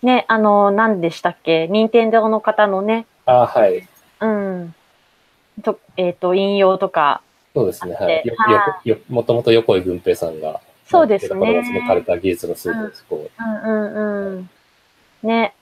[0.02, 1.68] ね、あの、何でしたっけ？
[1.68, 3.06] 任天堂の方のね。
[3.26, 3.88] あはい。
[4.22, 4.74] うん。
[5.62, 7.22] と、えっ、ー、と、引用とか。
[7.54, 7.96] そうですね。
[7.96, 8.24] はい。
[8.26, 8.36] よ、
[8.86, 11.64] よ、よ、もともと横井軍平さんが、そうですね。
[11.64, 13.44] そのカルタ技術の数字こう。
[13.44, 14.50] うんうんうん。
[15.24, 15.54] ね。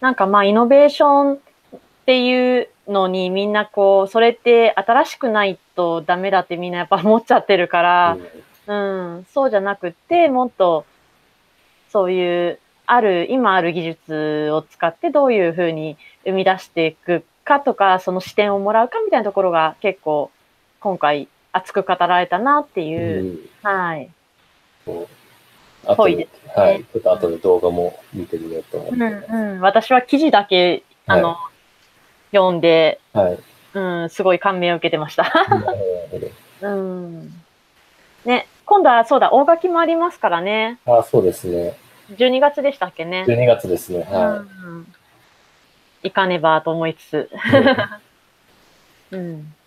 [0.00, 1.38] なんかまあ、イノベーションっ
[2.06, 8.18] ていうのにみんなこう、それって新しくないとダメだってみんなやっぱ思っちゃってるから、
[8.66, 10.84] うん、うん、そうじゃなくて、もっと、
[11.90, 20.30] そういう、ある、今ある技術を使ってどういうふうに生み出していくかとか、その視点をもらうかみたいなところが結構
[20.80, 24.10] 今回熱く語られたなっていう、うん、はい。
[25.86, 26.84] あと、ね、はい。
[26.84, 29.60] ちょっと後で動画も見てみようと思って、うんうん。
[29.60, 31.50] 私は記事だけ、あの、は
[32.32, 33.38] い、読んで、はい。
[33.74, 35.32] うん、すごい感銘を受けてました。
[36.62, 37.32] うん。
[38.24, 40.78] ね、今度はそうだ、大垣もありますからね。
[40.84, 41.74] あそうですね。
[42.10, 43.24] 12月でしたっけね。
[43.26, 44.06] 12月ですね。
[44.10, 44.22] はい。
[44.22, 44.94] うん、
[46.08, 47.30] 行かねばと思いつつ。
[49.12, 49.54] うん。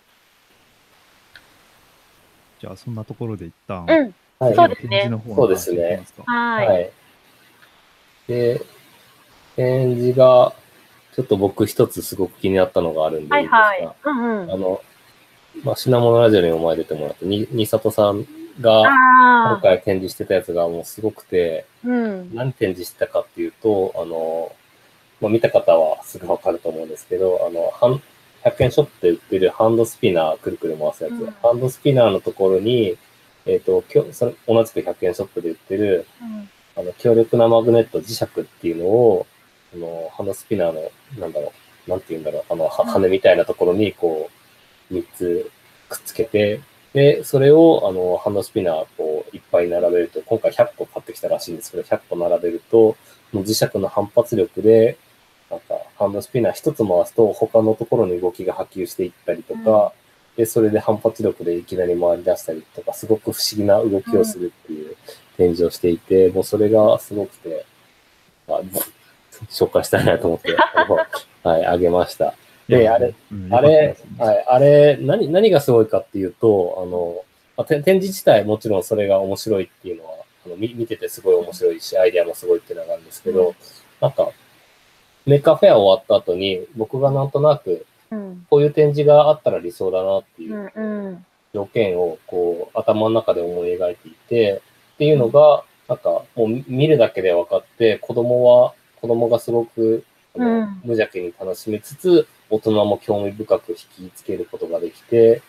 [2.60, 5.10] じゃあ、そんなところで一旦、うん、はい、そうですね。
[5.34, 6.02] そうですね。
[6.26, 6.66] はい。
[6.68, 6.90] はい。
[8.28, 8.60] で、
[9.56, 10.52] 展示が、
[11.14, 14.80] ちょっと僕一つすごく気になったのがあるんでいいですか、はいはいうんうん、あの、
[15.64, 18.26] まあ、品物ラジオにも前出てもらって、に、にさとさん
[18.60, 24.52] が、今回展示してたやつがもうすごくて、うん、何展示してたかっていうと、あの、
[25.22, 28.00] まあ、見た方はすぐわかると思うんですけど、あの、
[28.44, 31.12] 100円ショップで売ってるハンドスピナーくるくる回すやつ。
[31.12, 32.98] うん、ハンドスピナーのところに、
[33.46, 39.26] えっ、ー、と、きょそれ同じく100円ショップで売ってる、うん、あの、強力なマグネット磁石っていうのを、
[39.74, 41.52] あの、ハンドスピナーの、なんだろ
[41.86, 44.28] う、なんて言うんだろう、あの、羽みたいなところに、こ
[44.90, 45.50] う、3つ
[45.88, 46.60] くっつけて、
[46.92, 52.96] で、それを、あの、ハンドスピナー、こう、いっぱい並べると、今回100個買ってきたらしいんですけど、100個並べると、
[53.32, 54.98] 磁石の反発力で、
[55.52, 59.92] なんか、ハンドスピナー一つ回すと、他のところに動きが波及していったりとか、
[60.36, 64.96] で、それで反発力でいきなり回り出したりとか、すごく不思議な動きをするっていう
[65.36, 67.66] 展示をしていて、もうそれがすごくて、
[68.48, 68.62] あ
[69.50, 70.56] 紹介したいなと思って、
[71.44, 72.34] はい、あげました。
[72.66, 73.14] で、あれ、
[73.50, 77.22] あれ、はい、あれ、何、何がすごいかっていうと、あの、
[77.56, 80.12] まあ、展示自体もちろんそれが面白いっていうのは、
[80.46, 83.54] あの見見ててすごい面白いし、アイデアもすごいっていうのがあるんですけど、うん、
[84.00, 84.30] なんか、
[85.26, 87.86] メーカーフェア終わった後に、僕がなんとなく、
[88.50, 94.62] こういう展示があったら理想だなっていう条件を、こう、頭の中で思い描いていて、
[94.94, 100.04] っていうのが、なんか、もう見るだけで分かって、子供は、子供がすごく、
[100.34, 105.42] 無邪気に楽しみつつ、大人も興味深く引きつけることができて、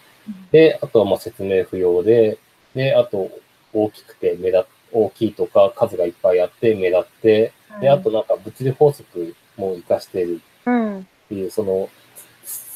[0.51, 2.37] で、あとはまあ説明不要で、
[2.75, 3.29] で、あと
[3.73, 11.89] 大きくて目立大きいとか数がいっぱいあって目立って、で、あとなんか物理法則も活かしているっていう、その、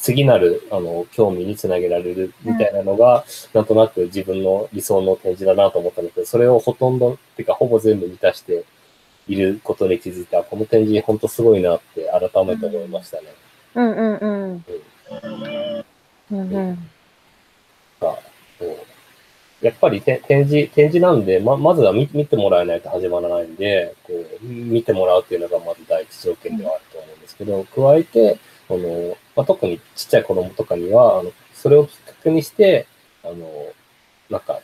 [0.01, 8.63] 次なる、あの、興味につなげられるみたいなのが、なんとなく自分の理想の展示だなと思ったんだけど、それをほとんど、っていうかほぼ全部満たして
[9.27, 13.23] いることに気づいた、この展示本当すごいなって改めて思いましたね。
[13.75, 14.65] うんうんうん。
[16.31, 16.39] うん。
[16.39, 16.89] うんうん。
[19.61, 28.39] やっぱり展示、展示なんで、ま、まずは見見てもらえないと始まらないんで、こう、見てもらうっていうのがまず第一条件ではあると思うんですけど、加えて、
[28.69, 32.85] あの、まあ、特にちっちゃい子供とかには、あの、それをきっかけにして、
[33.23, 33.35] あの、
[34.29, 34.59] なんか、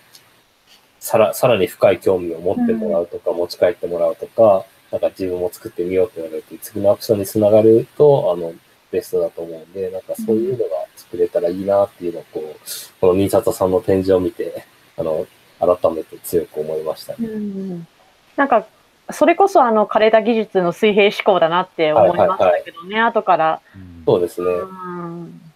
[1.00, 8.54] さら、さらに深い興味を持ってもらうとか、持ち帰ってもらうとか、なんか自分も作ってみようって言われて、次のアクションにつながると、あの、
[8.92, 12.60] ベストだと思うんで、なんかそういうのが作れたらいいなっていうのを、こう、
[13.02, 14.66] この新里さんの展示を見て、
[14.98, 15.26] あの、
[15.60, 17.28] 改めて強く思いましたね。
[17.28, 17.88] うん、
[18.36, 18.66] なんか、
[19.12, 23.62] それこそあの、枯れた技術の水平思考だなって思いましたけどね、はいはいはい、後から。
[24.06, 24.48] そうですね。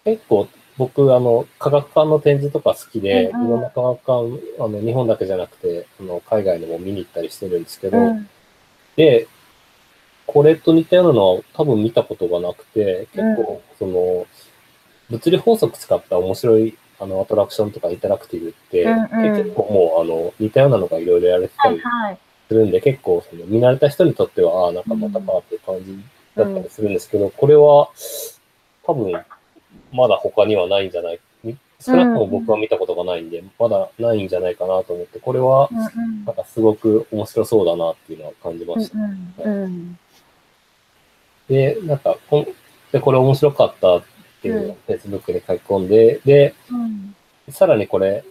[0.05, 0.47] 結構、
[0.77, 8.29] 僕、あの、科学館の展示とか好きで、いろんな科学館、あの、日本だけじゃなくて、あの、海外でも見に行ったりしてるんですけど、うん、
[8.95, 9.27] で、
[10.27, 14.27] これと似たようなのは多分見たことがなくて、結構、その、
[15.09, 21.81] 物理法則使った面白いあの、アトラクションとかインタラクティブって、うんうん、結構もう、あの、似たようなのがいろいろやれてたり
[22.47, 25.97] するんで、はいはい、結構、その、見慣れた人にとっては、ああ、なんかまたかっていう感じ
[26.35, 27.89] だったりするんですけど、うん、これは、
[28.83, 29.13] 多分、
[29.91, 31.19] まだ他にはないんじゃない
[31.79, 35.69] 少なくとも僕は見たことがないんで、まだないんじゃないかなと思って、これは、
[36.25, 38.97] なんかすごく面白そうだなっていうのは感じました。
[38.97, 39.99] うんうん、
[41.47, 42.47] で、なんかこん
[42.91, 44.01] で、これ面白かった
[44.39, 46.53] っていうのを Facebook で書き込んで、で、
[47.49, 48.23] さらにこれ、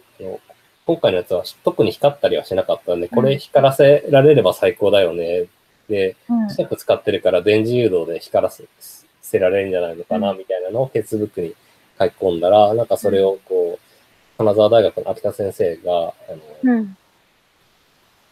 [0.86, 5.46] 今回のやつは特に光ったりはしなかったんで、これ光らせられれば最高だよね。
[5.88, 11.54] で、磁石使ってるから電磁誘導で光らせられるんじゃないのかな、みたいなのを Facebook に
[11.98, 15.92] 書き込んだら、なんかそれをこう、金沢大学の秋田先生が、
[16.28, 16.86] あの、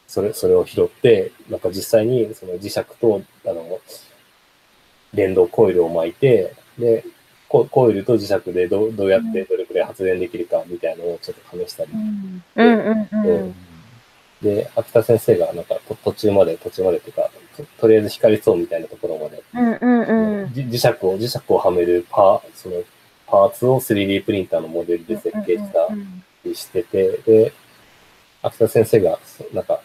[0.06, 3.80] それ、それを拾って、なんか実際にその磁石と、あの、
[5.12, 7.04] 電動コイルを巻いて、で、
[7.70, 11.90] コイルと磁石でどどうやってどれくらい発電できるかみたいなのをちょっと試したり。
[14.42, 17.30] で、秋田先生がなんか途中まで、途中までっていうか、
[17.78, 19.42] とりあえず光りそうみたいなところまで、
[20.52, 22.82] 磁石を、磁石をはめるパー、その
[23.26, 25.88] パーツを 3D プリンターのモデルで設計した
[26.44, 27.52] りしてて、で、
[28.42, 29.18] 秋田先生が、
[29.52, 29.80] なんか、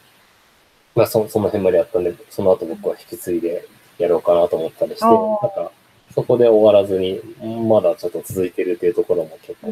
[0.95, 3.65] まあそその辺までやったんで、その後僕は引き継いで
[3.97, 5.71] やろうかなと思ったりして、なんか、
[6.19, 7.21] そこで終わらずに、
[7.65, 9.67] まだちょっと続いてるっていうところも結構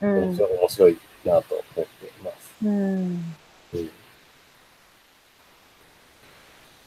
[0.00, 2.54] 面白,、面白いなと思っています。
[2.64, 3.34] うん。
[3.72, 3.90] うん、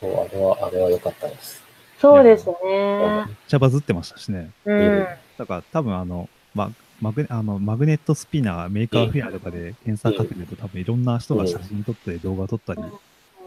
[0.01, 1.63] そうあれは、あれは良かったです。
[1.97, 2.55] そうですね。
[2.65, 4.51] めっちゃバズってましたしね。
[4.65, 5.07] うん。
[5.37, 12.81] だから多分あの、ま、マグあのマグネットスピナー、メーカーフェアとかで検索かけると、多分いろんな人が写真撮ったり動画撮ったり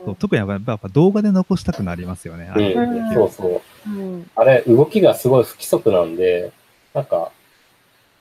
[0.05, 2.49] そう特にやっぱ動画で残したくなりますよね。
[2.53, 4.31] あれ、うん、そうそう、うん。
[4.35, 6.53] あれ、動きがすごい不規則なんで、
[6.95, 7.33] なんか、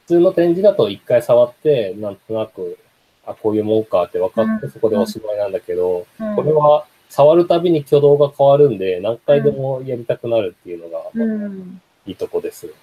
[0.05, 2.78] 普通の展示だと一回触って、なんとなく、
[3.25, 11.01] あ、こういうもんかって分かって、そこでおしまいなんだけど、うん、これは触るたびに挙動が変わるんで、何回でもやりたくなるっていうのが、
[12.05, 12.73] いいとこです。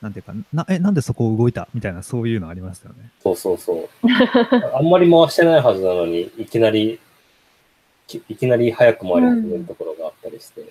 [0.00, 3.10] なんていうか、な、え、なんでそこ動いたみたいな、そういうのありますよね。
[3.22, 3.88] そうそうそう。
[4.74, 7.00] あんまり回してないはずなのに、いきなり
[8.08, 10.60] いきなり早く回り始めるところがあったりして。
[10.60, 10.70] うん、い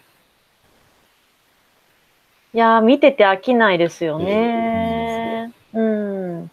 [2.53, 5.53] や見てて飽きないですよね。
[5.73, 6.39] うん。
[6.39, 6.51] うん、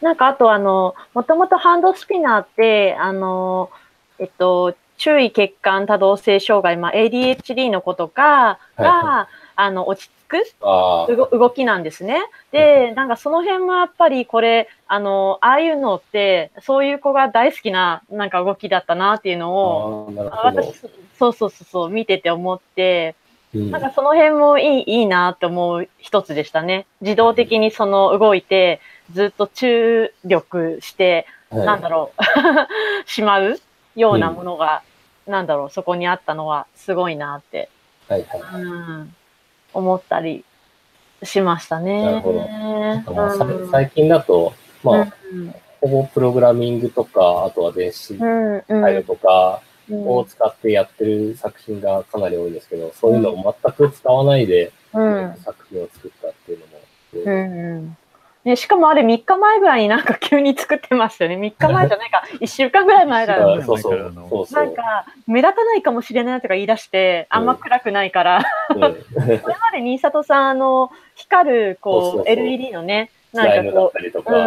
[0.00, 3.70] なんかあとあの、もともとハンドスピナーって、あの、
[4.18, 12.18] えっと、注意欠陥多動性障害、まあ、ADHD の子とかが、はいはい、あの、落ち着く動きなんですね。
[12.50, 20.72] で、なんかその辺もやっぱりこれ、あの、ああいうのって、そういう子が大好きななんか動きだったなっていうのを、私、
[21.18, 23.14] そうそうそうそう、見てて思って、
[23.54, 26.86] なんかその辺もいい、いいなって思う一つでしたね。
[27.02, 28.80] 自動的にその動いて、
[29.12, 32.22] ずっと注力して、はい、なんだろう、
[33.08, 33.60] しまう
[33.94, 34.82] ようなものが、
[35.26, 37.68] うん、なんだろう、そこにあったのはすごいなって、
[38.08, 38.72] はいはい、う
[39.02, 39.14] ん、
[39.72, 40.44] 思ったり
[41.22, 42.02] しましたね。
[42.02, 42.38] なるほど。
[42.40, 44.52] うん、最近だと、
[44.82, 45.14] まあ、
[45.80, 56.72] ほぼプログラミングとか、あとは電子回路とか、を使ってやってる作品がかなり多いんですけど、そういうのを全く使わないで、作品を作ったっていうのも、
[57.14, 57.96] うん
[58.44, 61.36] ね、しかもあれ3日前ぐらいになんか急に作ってましたよね。
[61.36, 63.62] 3日前じゃないか、 1週間ぐらい前だよ。
[63.62, 63.98] そうそう。
[64.52, 68.44] なんか、目立たないかもしれないとか言い出して、あんま暗くないから。
[68.74, 68.88] これ
[69.38, 74.38] まで新里さん、あの、光る、こう、LED のね、なんかこう、う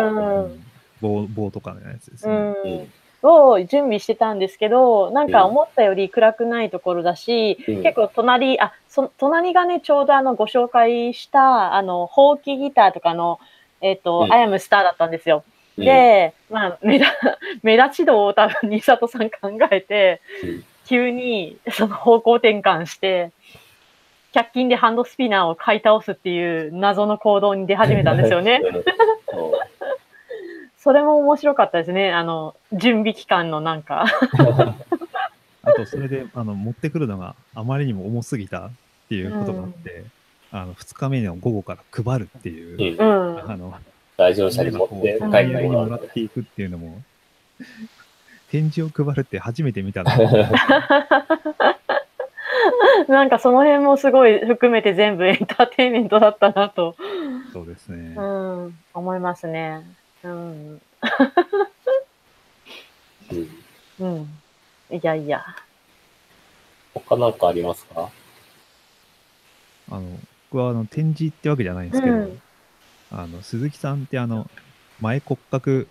[0.49, 0.65] ん、
[1.01, 2.35] 棒棒とかのやつですね。
[2.35, 2.91] うん
[3.27, 13.39] を準備してたんですけど、なんか思ったより暗くないところだし、うん、結構隣、あ、そ隣がね、ちょうどあの、ご紹介した、あの、ほうきギターとかの、
[13.85, 15.43] えっ、ー、と、アイアムスターだったんですよ。
[15.77, 17.11] で、まあ、目立、
[17.61, 19.37] 目立ち度を多分、新里さん考
[19.69, 20.21] えて、
[20.87, 23.31] 急にその方向転換して、
[24.33, 28.59] 100均でハンドスピナーを買い倒すっていう謎の行動に出始めたんですよね。
[30.79, 32.11] それも面白かったですね。
[32.11, 34.05] あの、準備期間のなんか。
[35.63, 38.71] あと、それで、あの、持ってくるのがあまりにも重すぎたっ
[39.09, 40.11] ていうことがあって、うん、
[40.51, 43.73] あの、2日目の午後から配るっていう、うん、あの、
[44.17, 47.01] 来場者に持って帰ってもらっていくっていうのも、
[48.51, 50.15] 展示を配るって初めて見たな。
[53.09, 56.95] なんかその辺もすごい含めて全部エンターテインメントだったなと。
[57.51, 58.15] そうですね。
[58.15, 59.81] うん、思いますね。
[60.23, 60.81] うん。
[63.99, 64.29] うん。
[64.91, 65.43] いやいや。
[66.93, 68.09] 他なんかありますか？
[69.91, 70.01] あの、
[70.55, 72.39] 僕はあの展示ってわけじゃないんですけど、うん、
[73.11, 74.49] あの、鈴木さんってあの、
[75.01, 75.85] 前骨格。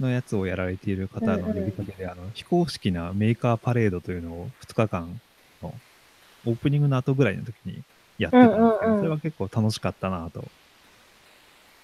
[0.00, 5.20] のやつをやられている方の呼びかけで、あの、非公式なメーカーパレードというのを2日間
[5.62, 5.74] の
[6.44, 7.84] オープニングの後ぐらいの時に
[8.18, 10.44] やってたんですけど、それは結構楽しかったなと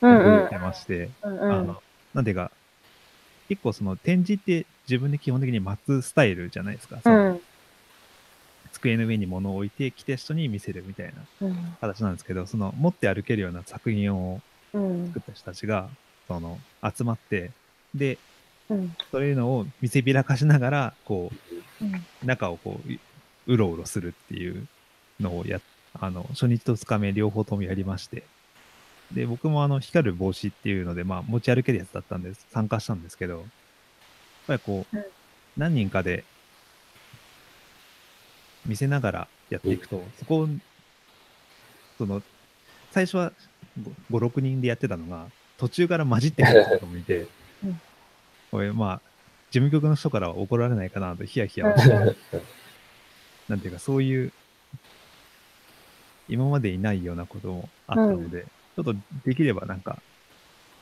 [0.01, 1.81] 覚えてまして、あの、
[2.13, 2.51] なんていうか、
[3.49, 6.99] 結構その展示って自分で基本的に待つスタイルじゃないですか。
[7.05, 7.41] うん
[8.83, 11.49] 机の上に物を置いて来た人に見せるみたいな
[11.81, 14.41] 形なんですけど、うん、その持って歩けるような作品を
[14.73, 15.89] 作った人たちが、
[16.29, 17.51] その集まって
[17.95, 18.19] で、
[18.69, 21.31] うん、そういうのを見せびらかしながらこ
[21.81, 22.93] う、うん、中をこう
[23.47, 24.67] うろうろするっていう
[25.21, 25.61] のをや
[26.01, 28.25] あの初日と2日目両方ともやりまして。
[29.13, 33.43] で僕もあの光る帽子っていうので、まあ、持ち歩けるやつだったんで参加したんですけどやっ
[34.47, 34.97] ぱりこう、
[35.59, 36.25] 何人かで
[38.67, 40.49] 見せながらやっていくと、そこを、
[41.99, 42.23] その、
[42.91, 43.33] 最初は
[44.11, 45.27] 5、6人でやってたのが、
[45.59, 47.27] 途中から混じってくる人もいて、
[48.51, 49.01] これ、まあ、
[49.51, 52.17] 事務局の人からは怒られないかなとヒヤヒヤして、
[53.49, 54.33] なんていうか、そういう、
[56.29, 58.95] 今までいないようなこともあったので、うん、ちょっと
[59.25, 60.01] できればなんか、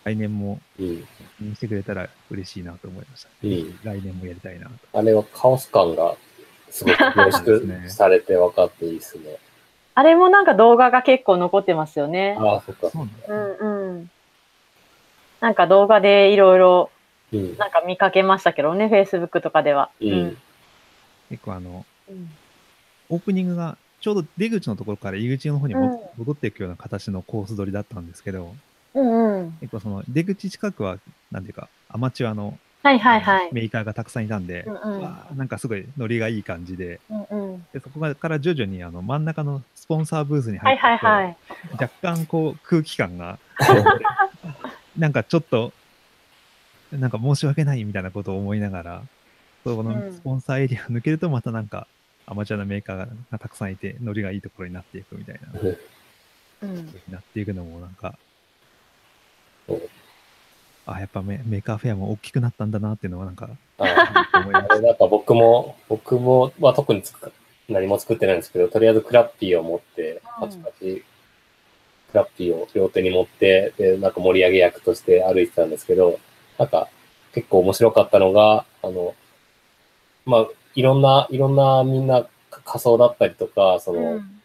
[0.04, 4.72] 来年も見してくれたら嬉しいなと思いました、うん、来年もやりたいなと。
[4.92, 6.16] あれはカオス感が
[6.70, 9.36] すごく凝縮 されて分かっていいですね。
[9.94, 12.36] あれもなんか動画が結構残ってますよね。
[12.38, 12.90] ああ、そっか。
[13.28, 14.10] うんうん。
[15.40, 16.90] なんか動画でいろいろ、
[17.58, 19.90] なんか見かけましたけどね、フェイスブックとかでは。
[20.00, 20.38] うん。
[21.28, 22.30] 結構あの、うん、
[23.08, 28.54] オープニングがちょうど出口のところから入り口の方に戻っていくような形のコース取りだったんですけど、
[28.94, 30.98] うんうん、結構その出口近くは、
[31.30, 33.50] なんていうか、アマチュアのはいはいはい。
[33.52, 41.36] メーカーがたくさんいたんで、うんうん、わなんかすごいノリがいい感じで、うんうん、でそこから徐々にあの真ん中のスポンサーブースに入って、はいはいはい、
[41.72, 43.38] 若干こう空気感が
[44.96, 45.72] なんかちょっと
[46.90, 49.02] なんか申し訳ないみたいなことを思いながら
[49.62, 51.86] そのスポンサーエリアを抜けるとまたなんか
[52.26, 52.96] アマチュアのメーカー
[53.30, 55.60] がたくさんいてノリがいいところになっていくみたいな、
[56.62, 58.14] うん、なっていくのもなんか
[60.94, 63.94] あ、やっぱメメーカーフェアも大きくなったんだなっていうのはなんか、あれ
[64.80, 67.02] なんか僕も、僕も、まあ、特に
[67.68, 71.04] 何も作ってないんですけど、とりあえずクラッピーを持って、パチパチ、
[72.12, 76.18] クラッピーを両手に持って、で、なんか盛り上げ役として歩いてたんですけど、
[76.58, 76.88] なんか
[77.32, 79.14] 結構面白かったのが、あの、
[80.26, 84.40] まあ、いろんな、いろんなみんな仮装だったりとか、その、うん。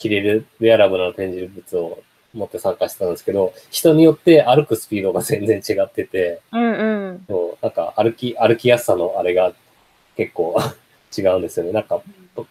[0.00, 2.02] 着れるウェアラブルな展示物を
[2.34, 7.24] 持って参加してたんですけど、人によって歩くスピードが全然違ってて、うんうん。
[7.28, 9.52] そうなんか歩き、歩きやすさのあれが
[10.16, 10.56] 結構
[11.16, 11.72] 違うんですよね。
[11.72, 12.00] なんか、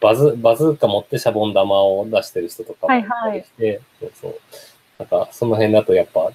[0.02, 4.36] バズ、バズーカ持ってシャボン玉を出してる人とかもはいはいいて、そうそう。
[5.00, 6.32] なんか、その辺だとやっぱ、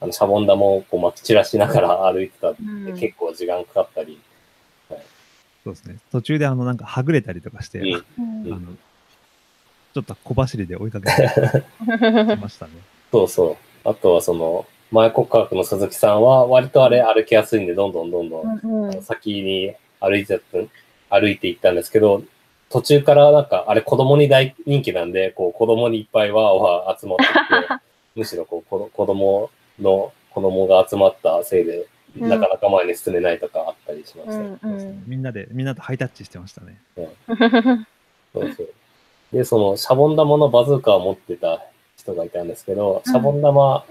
[0.00, 4.18] あの、シャボン玉をこう撒き散らしながら歩いてたってうん結構時間かかったり、
[5.64, 5.96] そうですね。
[6.10, 8.60] 途中であの、なんかはぐれたりとかして、うんうんあの、
[9.94, 11.12] ちょっと小走りで追いかけて
[12.36, 12.72] きましたね。
[13.12, 13.88] そうそう。
[13.88, 22.22] あとはその、前国科学の鈴木さんは割とあれ歩きやすいんで、どんどんどんどんうんうん先に歩いてた、歩いていったんですけど、
[22.70, 27.82] 途中からなんか、あれ子供に大人気なんで、こう子供にいっぱいわーわー集まってきて、
[28.16, 31.86] むしろこう子子供の子供が集まったせいで、
[32.18, 34.36] うんなかなか前に進めないとかあったりしました。
[34.36, 36.78] うんうんみんなで、みんなとハイタッチしてましたね。
[38.34, 38.74] そうそう。
[39.32, 41.62] で、そのシャボン玉のバズーカを持ってた
[41.96, 43.84] 人がいたんですけど、シャボン玉、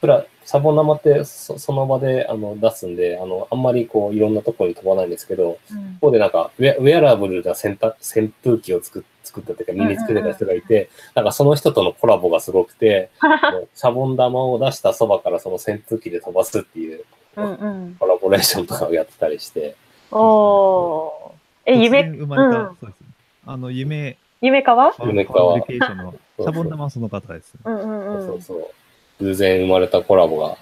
[0.00, 5.58] プラ、シャボン玉ってそその場であの出すんで、あの、あんまりこういろんなところに飛ばないんですけど、こ
[6.00, 13.10] こでなんかウェアウェアラブルな洗濯扇風機を作っ作ったというか身につけてた人がいて、なんかその人とのコラボがすごくて、
[13.74, 17.04] シャボン玉を出したそばからその扇風機で飛ばすっていう
[17.36, 17.96] うんうん。
[17.98, 19.76] コラボレーションとかをやってたりして、
[20.10, 21.32] おー。
[21.66, 23.06] え、夢、生まれた、うんそうですね。
[23.46, 27.54] あの、夢、夢かは夢川シャボン玉はその方です。
[27.64, 28.26] うんうんうん。
[28.26, 29.24] そうそう。
[29.24, 30.58] 偶然生まれたコラボが、はい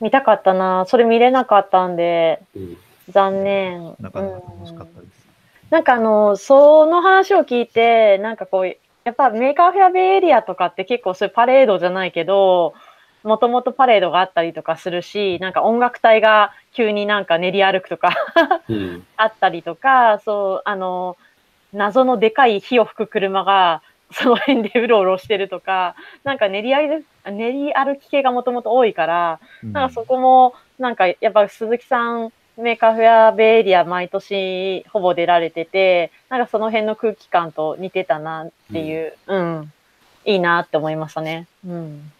[0.00, 0.84] 見たかったな。
[0.88, 2.76] それ見れなかったんで、うん
[3.08, 3.96] 残念。
[4.00, 5.26] なかなか楽しかったうんです。
[5.70, 12.74] なんかあの、その話を聞いて、なんかこう、やっぱメーカーフェアベイエリアとかって結構そういうパレードじゃないけど、
[13.24, 18.14] もともとパレードがあったりとかするし、なんか音楽隊が急になんか練り歩くとか
[18.68, 19.06] うん。
[19.16, 21.16] あったりとか、そう、あの、
[21.72, 25.94] 謎のでかい火を吹く車が、その辺でうろうろしてるとか、
[26.24, 39.72] なんか練り歩練り歩き系がもともと多いから、うんなんかそこも、なんかやっぱ鈴木さん、メーカーフェアベイエリア毎年ほぼ出られてて、なんかその辺の空気感と似てたなっていう、うん、
[40.26, 41.46] いいなって思いましたね。
[41.66, 42.12] うん。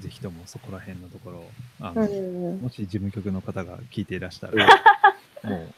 [0.00, 2.58] ぜひともそこら辺のところを、あうの、ん。
[2.62, 4.66] もし事務局の方が聞いていらしたうんら、
[5.44, 5.68] もう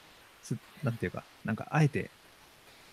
[0.43, 2.11] す、なんていうか、なんかあえて、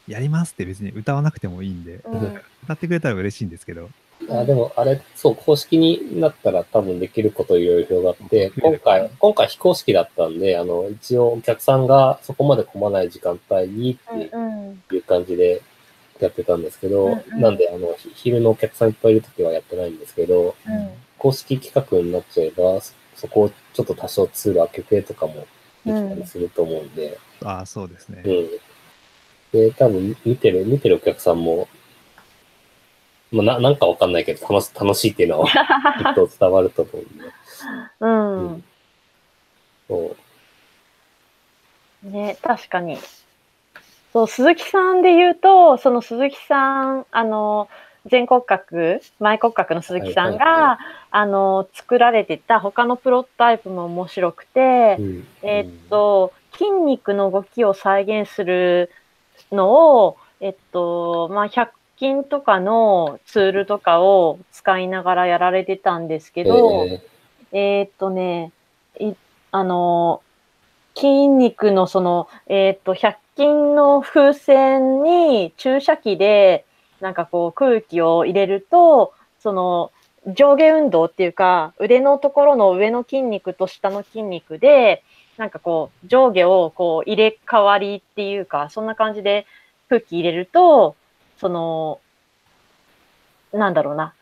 [0.07, 3.89] やりますって別に謳わなくてもいいんで、うん謳ってくれたら嬉しいんですけど、
[4.29, 14.83] あでも、あれ、そう、公式になったら多分できることいろいろ広がって、今回、今回非公式だったんで、あの、一応お客さんがそこまで混まない時間帯にってうん。
[14.91, 15.61] いう感じで
[16.19, 20.89] やってたんですけど、うんうんなんで、あの、ひ昼のお客さんいっぱいいるときはやってないんですけど、うん。
[21.19, 25.45] 公式企画になっちゃえば、そそこをちょっと多少ツール開けてとかも
[25.85, 28.23] できたりすると思うんで、ああ、そうですね。
[28.25, 28.49] うん。
[29.51, 31.67] で、多分見てる、見てるお客さんも、
[33.31, 35.47] まあ、ななんかわかんないけど楽し、楽しいっていうのは
[35.99, 37.25] きっと伝わると思うんで。
[37.99, 38.53] うん。
[38.53, 38.63] うん
[39.89, 40.15] そ
[42.05, 42.09] う。
[42.09, 42.97] ね、確かに。
[44.13, 47.69] そう、鈴木さんで言うと、その鈴木さん、あの、
[48.09, 50.79] 全骨格、前骨格の鈴木さんが、はいはいは
[51.11, 58.91] あの、作られてた他のプロトタイプも面白くて、うんえーっと、筋肉の動きを再現する
[59.51, 67.01] のを、えっと、まあ、100均とかのツールとかを使いながらやられてたんですけど、え。
[67.51, 68.51] えーっとね、
[68.99, 69.13] い
[69.51, 70.21] あの、
[70.95, 76.65] 筋肉のその、えーっと、100均の風船に注射器で、
[77.01, 79.91] なんかこう空気を入れると、その
[80.27, 85.03] 上下運動っていうか、腕のところの上の筋肉と下の筋肉で、
[85.37, 89.45] なんかこう上下をこう入れ替わりっていうか、そんな感じで
[89.87, 90.95] 空気入れると、
[91.37, 91.99] その、
[93.53, 94.13] なんだろうな、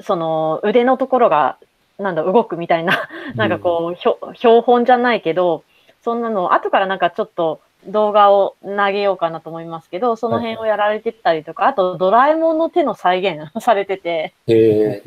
[0.00, 1.58] その腕のところが、
[1.98, 5.64] なんだ、動くみたいな、なんかこう、ひょ標本じゃないけど、
[6.02, 15.02] そんなの、後からなんかちょっと動画を投げようかなと思いますけど、その辺をやられてたりとか、あとドラえもんの手の再現 されてて、ー、へ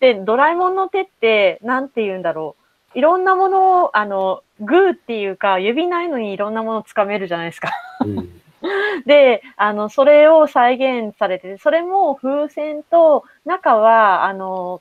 [0.00, 2.56] で、ドラえもんの手って、なんて言うんだろ
[2.94, 2.98] う。
[2.98, 7.70] いろんなものを、あの、グーっていうか、指ないのにいろんなものをつかめるじゃないですか。
[8.02, 8.40] ーうん
[9.06, 14.80] で、あの、それを再現されてて、それも風船と、中は、あの、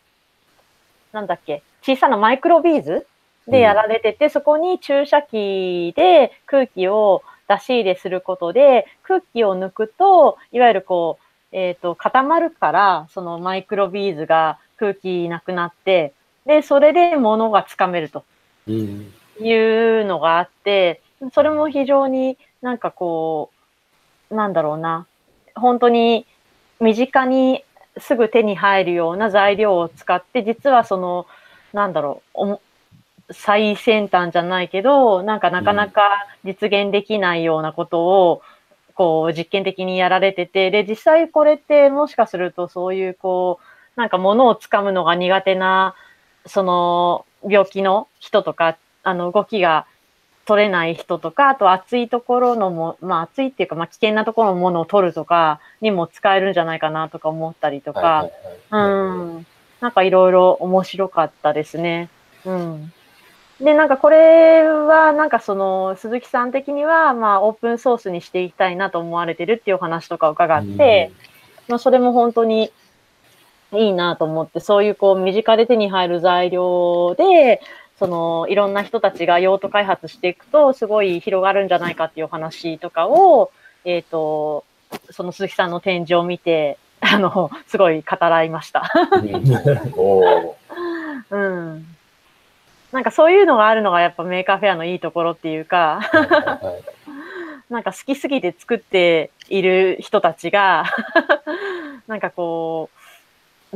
[1.11, 3.07] なんだっけ、小さなマイクロビーズ
[3.47, 16.13] でやられてて、そこに注射器で空気を出し入れすることで、空気を抜くと、いわゆるこう、えっ、と、固まるから、そのマイクロビーズが空気なくなって、
[16.45, 18.23] で、それで物がつかめると。
[18.67, 21.01] うんいうのがあって、
[21.33, 23.51] それも非常になんかこ
[24.31, 25.07] う、なんだろうな、
[25.55, 26.25] 本当に
[26.79, 27.63] 身近に
[27.97, 31.27] すぐ手に入るような材料を使って、実はその、
[31.73, 32.59] なんだろう、
[33.31, 38.41] 最先端じゃないけど、なんかなかなか実現できないようなことを、
[38.95, 43.59] こう実験的にやられてて、で、実際これってもしかするとそういうこ
[43.95, 45.95] う、なんか物を掴むのが苦手な、
[46.45, 49.85] その病気の人とか、あの動きが
[50.45, 58.29] 取れない人とか、あと暑いところのも、まあ暑いっていうか、まあ危険なところのものを取るとかにも使えるんじゃないかなとか思ったりとか、
[58.71, 59.45] うん。
[59.81, 62.09] なんかいろいろ面白かったですね。
[62.45, 62.93] うん。
[63.61, 71.11] で、なんかこれは、なんかその、鈴木さん的には、まあ、オープンソースにしていきたいなと思われてるっていうお話とかを伺って、
[71.67, 72.71] まあ、それも本当に
[73.73, 77.61] いいなと思って、そういうこう、身近で手に入る材料で、
[77.97, 83.51] その、いろんな人たちが用途開発していくと、すごい広がるんじゃないかっていうお話とかを、
[83.85, 84.65] えっ、ー、と、
[85.09, 88.91] その鈴木さんの展示を見て、あの、すごい語らいました。
[91.31, 91.87] うん。
[92.91, 96.01] なんかそういうのがあるのがやっぱメーカーフェアのいいところっていうか
[97.69, 100.85] なんか好きすぎて作っている人たちが
[102.07, 102.97] なんかこう、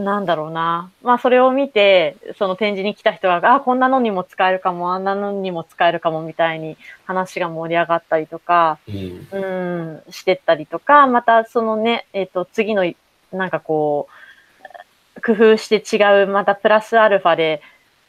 [0.01, 0.89] なんだろうな。
[1.03, 12.89] まあそれを見て、その展示に来た人が、あ、こんなのにも使えるかも、あんなのにも使えるかもみたいに話が盛り上がったりとか、うん、うんしてったりとか、またそのね、えっ、ー、と、次の、
[13.34, 14.07] なんかこ
[15.18, 17.62] う、工夫して違う、またプラスアルファで、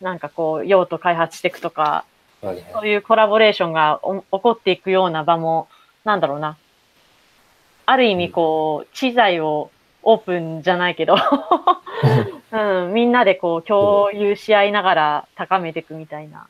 [0.03, 2.05] なんかこう、用途開発していくとか、
[2.43, 5.69] はいはい、そういうコラボレーションが起こっていくような場も、
[6.05, 6.59] なんだろうな。
[7.87, 9.71] ある意味こう、知財を
[10.03, 11.15] オープンじゃないけど
[12.51, 16.47] うん、みんなでこう共有し合いながら高めていくみたいな。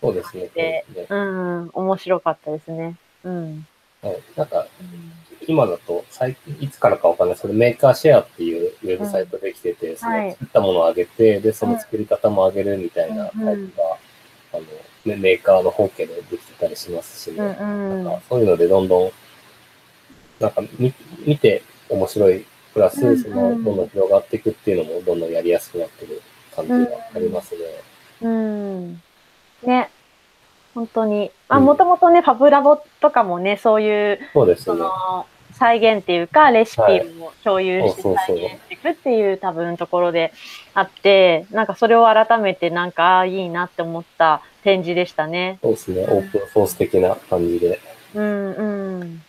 [0.00, 0.48] そうですね。
[0.54, 2.96] で、うん、面白かったですね。
[3.24, 3.66] うん。
[4.02, 4.22] はい。
[4.36, 4.66] なんか、
[5.46, 13.98] 今だと、最近、いつからかわかんない、それメーカーシェアっていうウェブサイトできてて、うん、その作ったものを上げて、で、その作り方も上げるみたいなタイプが、
[14.54, 14.62] あの、
[15.04, 17.38] メーカーの本家でできてたりしますしね。
[17.38, 19.10] なんかそういうのでどんどん、
[20.40, 20.92] なんか見
[21.26, 26.22] 見て面白い、プラス、その、どんどん広がっていくっていうのも、どんどんやりやすくなってる
[26.54, 27.60] 感じがありますね。
[28.22, 29.02] うん。
[29.62, 29.90] ね。
[30.74, 31.30] 本当に。
[31.48, 34.82] まあ、もともとね、ファブラボとかもね、そういう、そうですね。
[35.58, 36.82] 再現っていうか、レシピ
[37.22, 40.32] を共有して再現していくっていう多分ところで
[40.74, 45.58] あって、なんかそれを改めてなんか、いいなって思った展示でしたね。
[45.62, 46.06] そうですね。
[46.08, 47.80] オープンソース的な感じで。
[48.14, 49.22] うんうん。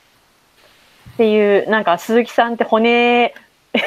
[1.13, 3.33] っていう、なんか鈴木さんって骨、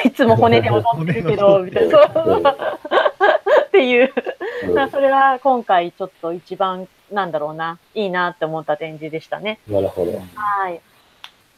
[0.05, 1.99] いつも骨で踊ってるけど、みたいな。
[1.99, 4.13] っていう、
[4.91, 9.59] それは今回ちょっと一番、なんだろうな、いいなって思った展示でしたね。
[9.67, 10.13] なるほど。
[10.35, 10.79] はい。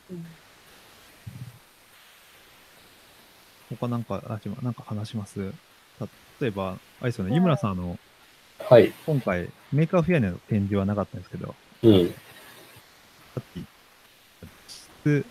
[0.10, 0.26] うん
[3.82, 5.52] 他なんか、あ、なんか話します？
[6.40, 7.98] 例えば、あれですよね、湯村さんの、
[8.60, 8.94] はい。
[9.06, 12.08] 今回、メーカーフェアの展示はなかったんですけど、うん。
[12.08, 12.14] さ
[13.42, 15.26] っき、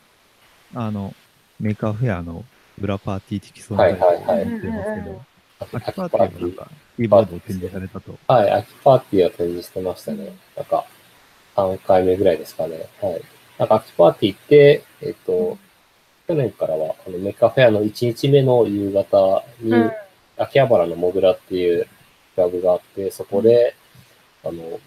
[0.75, 1.15] あの、
[1.61, 2.45] メーカーフェアの
[2.81, 5.25] 裏パーティー的存在を言ってますけど、
[5.61, 8.19] 秋パーティーはなんか、キーボードを展示されたと。
[8.27, 10.37] はい、秋パーティーは展示してましたね。
[10.57, 10.85] なんか、
[11.57, 12.89] 3回目ぐらいですかね。
[13.01, 13.23] はい。
[13.59, 15.59] なんか、秋パーティーって、えっと、
[16.31, 19.73] 去年からは、あのメカフェアの1日目の夕方に、
[20.37, 21.89] 秋葉原の MOGRA っていう
[22.37, 23.75] クラブがあって、そこで、
[24.45, 24.79] あの、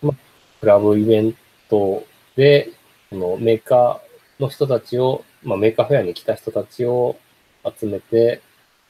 [0.00, 0.14] ま、
[0.60, 1.34] クラブイベン
[1.68, 2.04] ト
[2.36, 2.70] で、
[3.10, 7.16] そのメーカーの人たちを、まあ、メーカーフェアに来た人たちを
[7.64, 8.40] 集めて、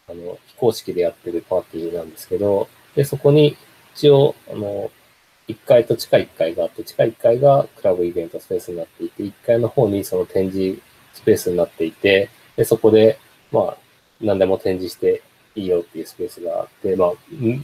[0.06, 3.56] あの、非公式でやってるパーティーなんですけど、で、そこに
[3.94, 4.90] 一応、あの、
[5.48, 10.78] 1階と地下1階があって、地下1階がクラブイベントスペースになっていて、1階の方にその展示
[11.16, 13.18] スペースになっていて、で、そこで、
[13.50, 13.76] まあ、
[14.20, 15.22] 何でも展示して
[15.54, 17.12] いいよっていうスペースがあって、まあ、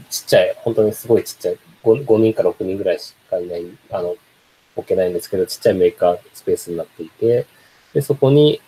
[0.09, 4.17] ちっちゃい、本当にすごいちっちゃい、5, 5人か6人ぐらいしかいない、あの、
[4.75, 7.47] 置けないんですけど、ちっちゃいメーカースペースになっていて、
[7.93, 8.63] で、そこに、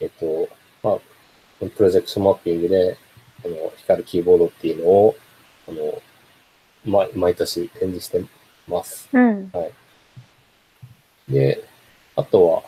[0.00, 0.48] えっと、
[0.82, 0.98] まあ、
[1.60, 2.96] プロジェクションマッピングで、
[3.44, 5.16] あの、光るキーボードっていうのを、
[5.68, 6.02] あの、
[6.84, 8.24] ま、毎年展示して
[8.66, 9.08] ます。
[9.12, 9.50] うん。
[9.52, 9.66] は
[11.28, 11.32] い。
[11.32, 11.62] で、
[12.16, 12.62] あとは、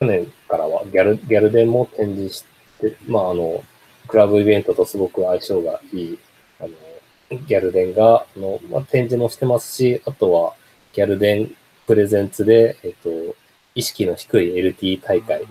[0.00, 2.44] 去年からはギャル、ギャルデンも展示し
[2.80, 3.64] て、まあ、あの、
[4.08, 6.18] クラブイベントとすごく相性がいい、
[6.60, 10.54] あの、ギャルデンが、あの、まあ、展示もしてますし、あとは、
[10.92, 11.54] ギャルデン
[11.86, 13.36] プレゼンツで、えっと、
[13.74, 15.46] 意識の低い LT 大会っ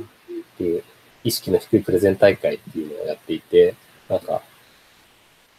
[0.58, 0.84] ていう、
[1.24, 3.76] 意識の低いプレゼン大会っていうのをやっていて、
[4.10, 4.42] なんか、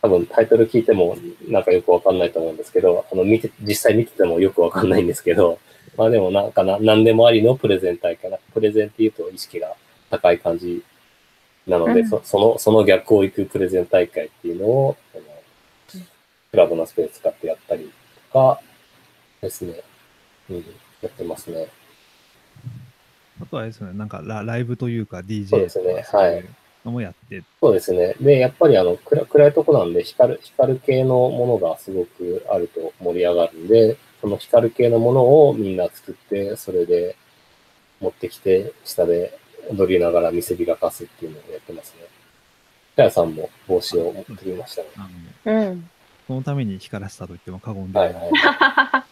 [0.02, 1.16] 多分タイトル聞いても
[1.48, 5.58] なんかよくわかんないと思うんですけど、あの、見て、実際見ててもよくわかんないんですけど、
[5.96, 8.38] まあでもなんかな、何でもありのプレゼン大会な。
[8.52, 9.74] プレゼンっていうと意識が
[10.10, 10.84] 高い感じ
[11.66, 15.24] なので、うんそその、その逆を行くプレゼン大会っていうのを、あの
[16.50, 17.90] クラブのスペース使ってやったり
[18.30, 18.60] とか
[19.40, 19.82] ですね。
[20.48, 20.56] うん、
[21.02, 21.66] やってますね。
[23.42, 26.48] あとはですよね、なんかラライブというか DJ そうですねとかそういう
[26.84, 28.14] のもやって、そうですね。
[28.20, 37.16] で、やっぱりあの、暗暗いとこなんで、光る、光る系のものがすごくあると盛り上がるんで、その光る系のものをみんな作って、それで
[38.00, 39.38] 持ってきて、下で
[39.70, 42.06] 踊りながら見せびらかすっていうのをやってますね。
[42.96, 44.88] かやさんも帽子を持ってきましたね。
[45.44, 45.90] うん。
[46.26, 48.30] そのために光らせたと言っても過言でははいない。
[48.32, 49.04] はい。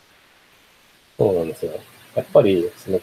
[1.18, 1.72] そうなんですよ。
[2.14, 3.00] やっぱり、その、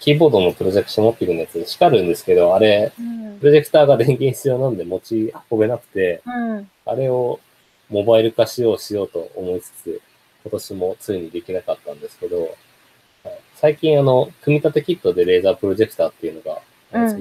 [0.00, 6.70] キーボードのプロジェクション持ってるやつ光るんですけど、あれ、うんプロジェクターが電源必要なんで持ち運べなくて、うん。
[6.86, 7.40] あれを
[7.90, 10.00] モバイル化しようしようと思いつつ、
[10.44, 12.54] 今年もついにできなかったんですけど、はい
[13.56, 16.60] 最近あの、組み立てキットでレーザープロジェクターっていうのが、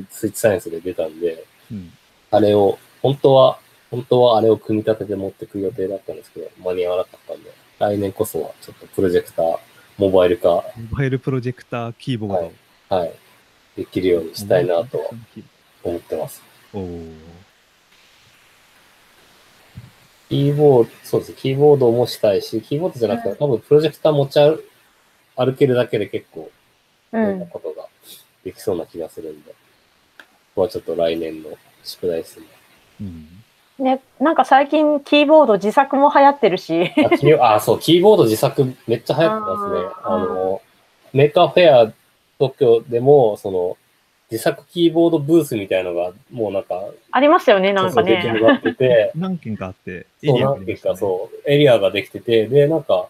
[0.09, 1.93] スイッチサイエンスで出たんで、うん。
[2.31, 3.59] あれを、本当は、
[3.89, 7.49] 本当はあれを組み立てて持ってく予定だったんですけど、間に合わなかったんで、
[7.79, 9.57] 来年こそはちょっとプロジェクター、
[9.97, 10.63] モバイル化、モ
[10.97, 12.35] バイルプロジェクターキーボード。
[12.35, 12.51] はい
[12.89, 13.13] はい、
[13.77, 15.05] できるようにしたいなとは
[15.83, 16.41] 思ってます。
[16.73, 17.42] おー
[20.29, 21.33] キーボード、そうです。
[21.33, 24.63] キーボードもしたいし、キーボードじゃなくて、多分プロジェクター持ち歩
[25.35, 26.49] 歩けるだけで結構、
[27.11, 27.17] う。
[27.17, 27.87] いろんなんことが
[28.43, 29.55] できそうな気がするんで、こ
[30.55, 31.49] こはちょっと来年の
[31.83, 32.45] 宿題ですね。
[33.01, 33.27] うん。
[33.79, 36.91] ね、なんか最近キーボード自作も流行ってるし。
[37.05, 39.89] あ、キーあそう、キーボード自作めっちゃ流行ってますね。
[40.03, 40.61] あの、
[41.11, 41.93] メーカーフェア
[42.39, 43.77] 東京でも、その、
[44.31, 48.21] 自作キーボードブースみたいのが、もうなんか、ありますよね、なんかね。
[48.33, 53.09] 上がってて、 何件かあって、そう、があなんていうか、そう、エリアができてて、で、なんか、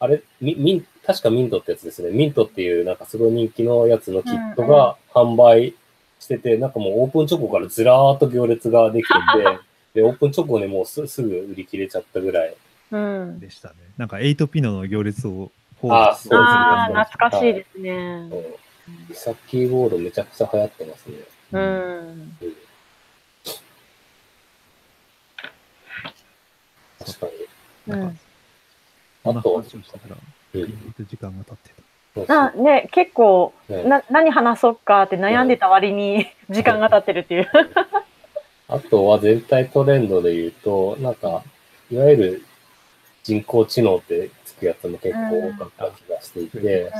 [0.00, 2.10] あれ、ミミン、確かミントってやつですね。
[2.10, 5.74] ミントっていう、なんかすごい人気のやつのキットが販売
[6.20, 9.58] してて、なんかもうオープンチョコからずらーっと行列ができてて、
[9.94, 12.54] で、オープンチョコでもうすすぐ売り切れちゃったぐらい。
[12.90, 13.40] うん。
[13.40, 13.74] でしたね。
[13.96, 15.50] なんか8ピノの行列を
[15.80, 17.90] 放あーそうですねああ、懐かしいですね。
[17.90, 17.94] う
[18.36, 18.44] ん
[19.08, 21.16] 自作キーボードめちゃくちゃ流行ってますね。
[21.52, 21.60] うん。
[21.60, 22.58] うん
[26.98, 27.32] 確かに。
[27.86, 28.20] なんか
[29.24, 30.16] うん、あと話をしたから、
[30.54, 31.82] うん時間が経ってた。
[32.14, 37.48] そうそうなね、結構ねな、何話そうかって悩んでた割に時間が経ってるっていう。
[38.68, 41.42] あとは全体トレンドで言うと、なんか、
[41.90, 42.44] いわゆる
[43.28, 46.90] 人工知能ってつくやつも結構多かった気がしていて、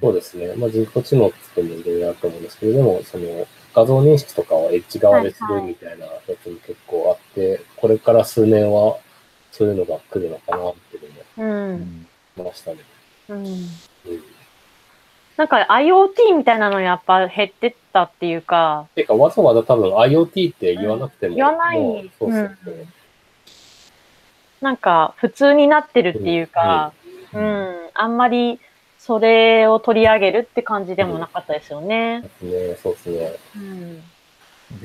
[0.00, 0.52] そうですね。
[0.56, 6.10] まあ人工知能って言ってもいろいろあると思うんですけれども、その画像認識とかはエッジ側でするみたいなや
[6.42, 8.98] つも結構あって、これから数年は
[9.52, 11.78] そういうのが来るのかなっていうの
[12.36, 12.78] もましたね。
[13.28, 13.46] うん。
[13.46, 13.68] うん。
[15.36, 22.74] なんか IoT みたいなのやっぱ減ってったっていうか、てか、わざわざ多分 IoT って言わなくても、言わないもうそうそうそう。
[24.60, 26.92] なんか普通になってるっていうか、
[27.32, 28.60] うん、あんまり
[28.98, 32.22] それを取り上げるって感じでもなかったですよね。
[32.22, 33.32] ですね、そうですね。
[33.56, 34.00] うん。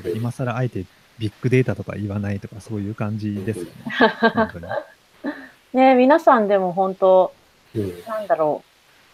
[0.02, 0.86] で今更あえて
[1.20, 3.72] ビッグデータとか言わないとかそういう感じですよね。
[4.34, 4.66] 本当に。
[5.74, 7.34] ね皆さんでも本当、
[7.76, 8.04] うん。
[8.06, 8.64] なんだろ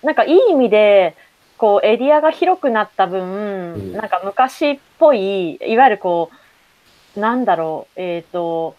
[0.04, 0.06] う。
[0.06, 1.16] なんかいい意味で、
[1.58, 6.30] こうエリアが広くなった分、んなんか昔っぽい、いわゆるこ
[7.18, 8.76] う、なんだろう、えっ、と、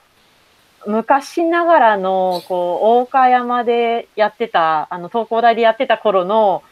[0.86, 6.62] 昔ながらの、こう、大岡山でやってた、あの、東工大でやってた頃の、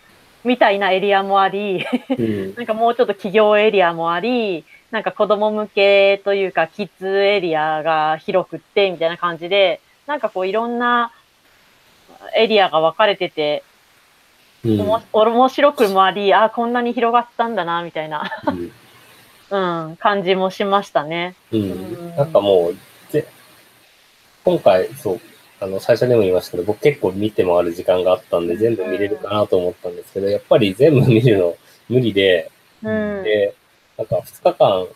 [0.44, 1.84] みたいなエリアもあり、
[2.16, 2.54] うん。
[2.56, 11.12] なんかもうちょっと企業エリアもあり、なんか子供向けというか、キッズエリアが広くって、みたいな感じで、なんかこういろんな
[12.34, 13.62] エリアが分かれてて、
[14.64, 18.72] うんおも面白くもあり、あ、こんなに広がったんだな、みたいな、うん
[19.88, 21.34] うん、感じもしましたね。
[21.52, 22.16] うん。
[22.16, 22.78] なんかもう、ぜ
[24.44, 25.20] 今回、そう、
[25.60, 31.56] あの、最初でも言いましたけど、僕結構見て回る時間があったんで、全部見れるかなと思ったんですけど、やっぱり全部見るの
[31.88, 32.50] 無理で、
[32.82, 33.22] うん。
[33.24, 33.54] で、
[33.96, 34.86] なんか2日間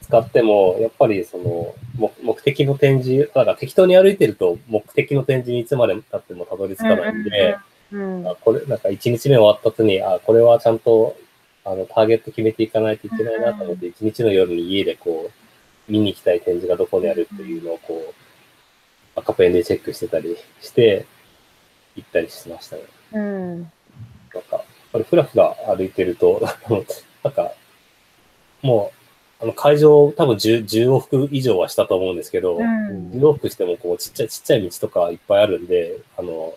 [0.00, 7.56] 使っても、やっぱりその、目目的の展示、だから適当に歩いてると、目的の展示にいつまで経ってもたどり着かないんで、
[7.92, 8.26] うん。
[8.26, 11.16] あこれ、なんか1日目終わった後に、あ、これはちゃんと、
[11.64, 18.27] あの、ターゲット決めていかないといけないなと思って、1日の夜に家でこう、見に行きたい展示がどこにあるっていうのをこう、
[19.18, 21.06] 赤ペンでチェックしてたりして、
[21.96, 22.82] 行ったりしましたね。
[23.12, 23.60] うん。
[23.62, 23.70] なん
[24.48, 26.40] か、これふらふら歩いてると、
[27.22, 27.52] なんか、
[28.62, 28.98] もう、
[29.40, 36.54] あの会場多分 10, 10往復以上はしたと思うんですけど、うん10往復してもこうちっちゃいちっちゃい道とかいっぱいあるんで、あの、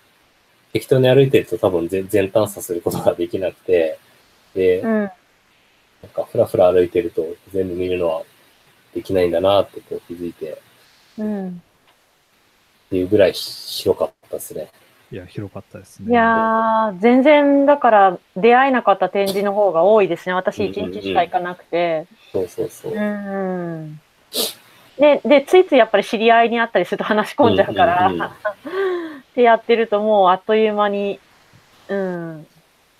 [0.73, 3.99] 適当に歩いてると多分全全探査することができなくて、
[4.55, 4.89] で、うん。
[4.89, 5.11] なん
[6.11, 8.23] かふらふら歩いてると全部見るのは
[8.95, 10.59] できないんだなってこう気づいて、
[11.19, 11.61] うん。
[12.91, 14.67] っていうぐらい広かったですね。
[15.13, 16.11] いや、広かったですね。
[16.11, 20.33] いやー、全然だから出会えなかった展示の方が多いですね。
[20.33, 22.05] 私一日しか行かなくて。
[22.33, 22.93] そうそうそう。
[22.93, 24.01] うん。
[24.99, 28.27] で、で、ついついやっぱり知り合いに会ったりすると話し込んじゃうから、うんうんうん
[29.31, 31.17] ってやってるともうあっという間に、
[31.87, 32.45] うん、っ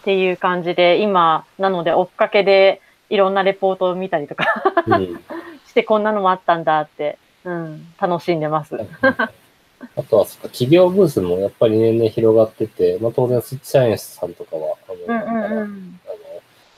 [0.06, 4.46] ていう感じで、今、なので追っかけでいろんなレポートを見たりとか
[4.88, 5.22] うん
[5.68, 8.76] してこんなのもあったんだって、うん、楽しんでます。
[9.96, 16.00] あとは、そっか企業ブースもやっぱり年々広がってて、まあ当然スイッチサイエンスさんとかは、あの、うんうあのうん。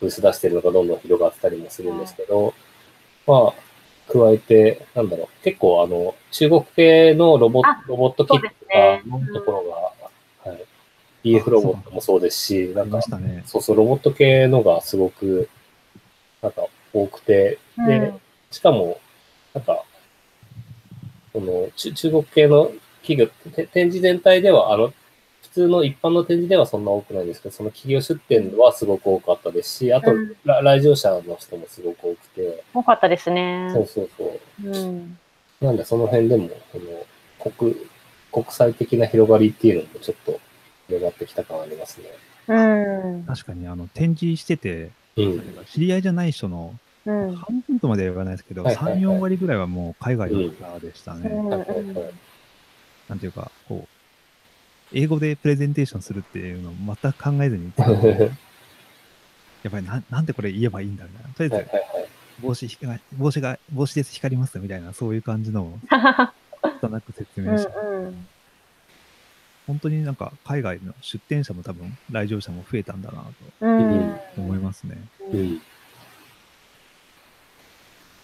[0.01, 2.53] ブース出してるのがどんどん広がってたりもするんですけど、
[3.25, 9.63] まあ、加えて、なんだろう、結構あの、中国系のロボあロボットキットとかのところ
[10.45, 10.65] が、はい。
[11.23, 13.43] BF ロボットもそうですし、なんかね。
[13.45, 15.49] そうそう、ロボット系のがすごく、
[16.41, 18.19] なんか多くて、で、うん
[18.51, 18.99] しかも、
[19.55, 19.83] なんか、
[21.31, 22.71] その、中中国系の
[23.05, 24.93] 企業、て展示全体では、あの、
[25.43, 33.69] 普通の一般の展示ではそんな多くないんですけど、その企業出展はすごく多かったですし、あと、うんら来場者の人もすごく多くて、多かったですね。
[33.73, 34.67] そうそうそう。
[34.67, 35.17] うん。
[35.61, 37.05] なんで、その辺でも、その、
[37.51, 37.75] 国、
[38.31, 40.39] 国際的な広がりっていうのもちょっと
[40.87, 42.07] 広がってきた感ありますね。
[42.47, 43.23] うん。
[43.25, 45.43] 確かに、あの、展示してて、うん。
[45.67, 46.73] 知り合いじゃない人の
[47.05, 47.35] うん。
[47.35, 51.29] 半分とまでは言わないですけど、はいはいはい3、4割ぐらいはもう海外の方でしたね。
[51.29, 52.13] うんはいはいはい
[53.09, 58.31] なんていうか、こう、英語でプレゼンテーションするっていうのを全く考えずに言って
[59.63, 61.33] やっぱりななんでこれ言えばいいんだみたいな。
[61.33, 62.03] とりあえず。
[62.41, 65.79] 帽子光帽子が、帽子です光りますみたいな、そういう感じの を
[66.81, 68.27] 拙く説うん明して、うん。
[69.67, 73.23] 本当になんか海外の出店者も多分来場者も増えたんだな
[73.61, 74.19] うん。
[74.35, 74.97] と思いますね。
[75.31, 75.61] うん。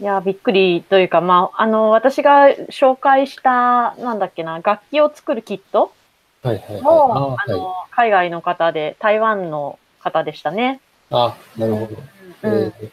[0.02, 5.93] いや、びっくりというか、まあ、あの、私が紹介した、なんだっけな、楽器を作るキット
[6.41, 6.82] はいはいはい。
[6.82, 10.80] も、ああの、海外の方で、台湾の方でしたね。
[11.12, 11.97] あ、なるほど。
[12.43, 12.54] うん。
[12.54, 12.91] えー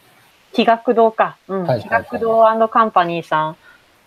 [0.53, 1.37] 気学堂か。
[1.47, 1.63] うん。
[1.63, 3.57] はいはいはい気学堂カンパニーさん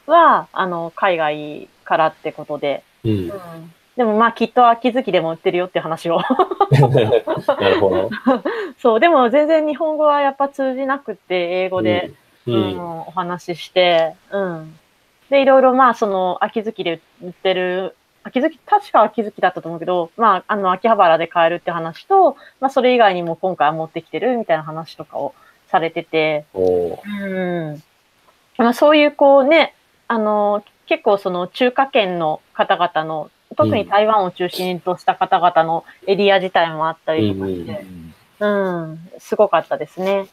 [0.06, 2.82] は、あの、海外からってことで。
[3.04, 3.14] うんう。
[3.14, 3.30] ん。
[3.96, 6.20] でもまあ、きっと秋月でも売ってるよって話を。
[6.70, 8.10] なるほど。
[8.80, 12.10] そう、でも全然日本語はやっぱ通じなくって、英語で、
[12.46, 12.52] う。
[12.52, 14.78] うんん、お話しして、うん。
[15.30, 25.34] で、いろいろまあ、その、秋月で売ってる、秋月、確か秋月だったと思うけど、まあ、あの、秋葉原で買えるって話と、まあ、それ以外にも今回は持ってきてるみたいな話とかを
[25.68, 27.82] されてて、うん。
[28.58, 29.74] まあ、そういう、こうね、
[30.08, 37.86] あの、結構その中華圏の方々の、特に台湾を中心とした方々のエリア自体もあったりとかして、
[38.40, 40.26] うん、すごかったですね。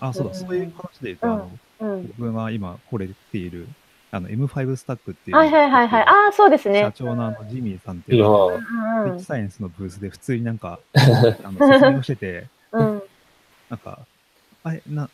[0.00, 1.50] あ、そうだ、うんそういう話で言うと、あの、
[1.80, 2.14] うん。
[2.18, 3.68] 僕が今、これっている、
[4.10, 6.02] あの、M5 スタックっていう、はいはいはいはい。
[6.02, 6.92] ああ、そうですね社。
[6.92, 8.46] 長のあのジミーさんっていう、あ
[9.04, 13.02] うんサイエンスのブースで普通になんか、 あの説明をしてて、うん。
[13.70, 14.00] なんか、
[14.62, 15.08] あれ、な、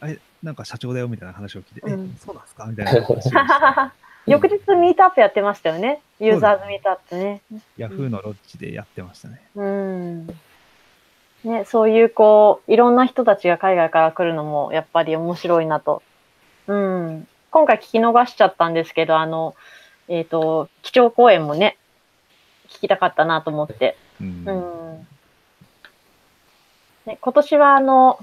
[0.00, 3.36] あれ、なんか社長だよみたいな話を聞いて、うんえ、そうなんですかみたいな話をして、
[4.26, 6.00] 翌日ミートアップやってましたよね。
[6.20, 7.40] ユーザーズミートアップね。
[7.76, 9.40] ヤフーのロッジでやってましたね。
[9.54, 10.26] うん。
[11.44, 16.02] ね、そういうこう、いろんな人たちが海外から来るのもやっぱり面白いなと。
[16.66, 17.28] うん。
[17.50, 19.54] 今回聞き逃しちゃったんですけど、あの、
[20.08, 21.76] えっ、と、基調講演もね、
[22.68, 23.96] 聞きたかったなと思って。
[24.20, 24.44] うん。
[24.46, 25.06] うん。
[27.06, 28.18] ね、今年はあの、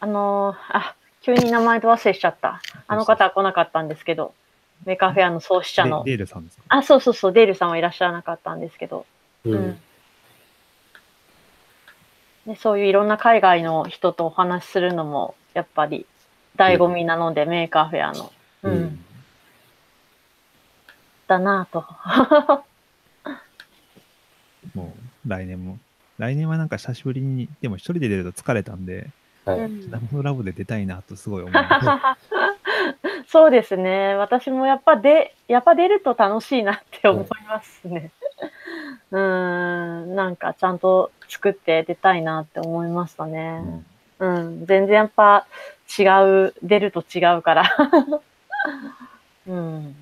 [0.00, 2.60] あの、あ、急に名前ど忘れしちゃった。
[2.86, 4.34] あの方は来なかったんですけど、
[4.84, 6.12] Maker Faire の創始者のデ。
[6.12, 6.62] デールさんですか？
[6.68, 9.06] あ、そうそうそう、デールさんはいらっしゃらなかったんですけど、
[9.44, 9.80] ううんん。
[12.46, 16.06] ね、そういういろんな海外の人とお話しするのも、やっぱり
[16.56, 18.32] 醍醐味なので、 Maker Faire の。
[18.62, 18.68] う。
[18.68, 19.04] うんん
[21.28, 21.84] だなぁと。
[24.74, 24.94] も
[25.26, 25.78] う、来年も。
[26.18, 29.08] 来年はなんか久しぶりに、でも一人で出ると疲れたんで、
[29.44, 29.60] はい。
[29.60, 32.16] うんダムラボで出たいなとすごい思いま
[33.26, 34.14] そうですね。
[34.14, 38.10] 私もやっぱで、やっぱ出ると楽しいなって思いますね。
[38.20, 43.62] うーん、なんかちゃんと作って出たいなって思いましたね。
[44.18, 45.46] うん、全然やっぱ
[45.98, 46.04] 違
[46.48, 47.64] う、出ると違うから。
[49.46, 49.96] うん。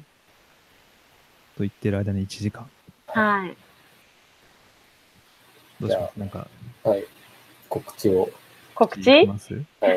[1.56, 2.68] と言ってる間に1時間。
[3.06, 3.56] はい。
[5.80, 6.16] どうします？
[6.18, 6.46] なんか、
[6.84, 7.04] はい。
[7.68, 8.30] 告知を。
[8.74, 9.26] 告知？
[9.26, 9.54] ます？
[9.80, 9.96] はい。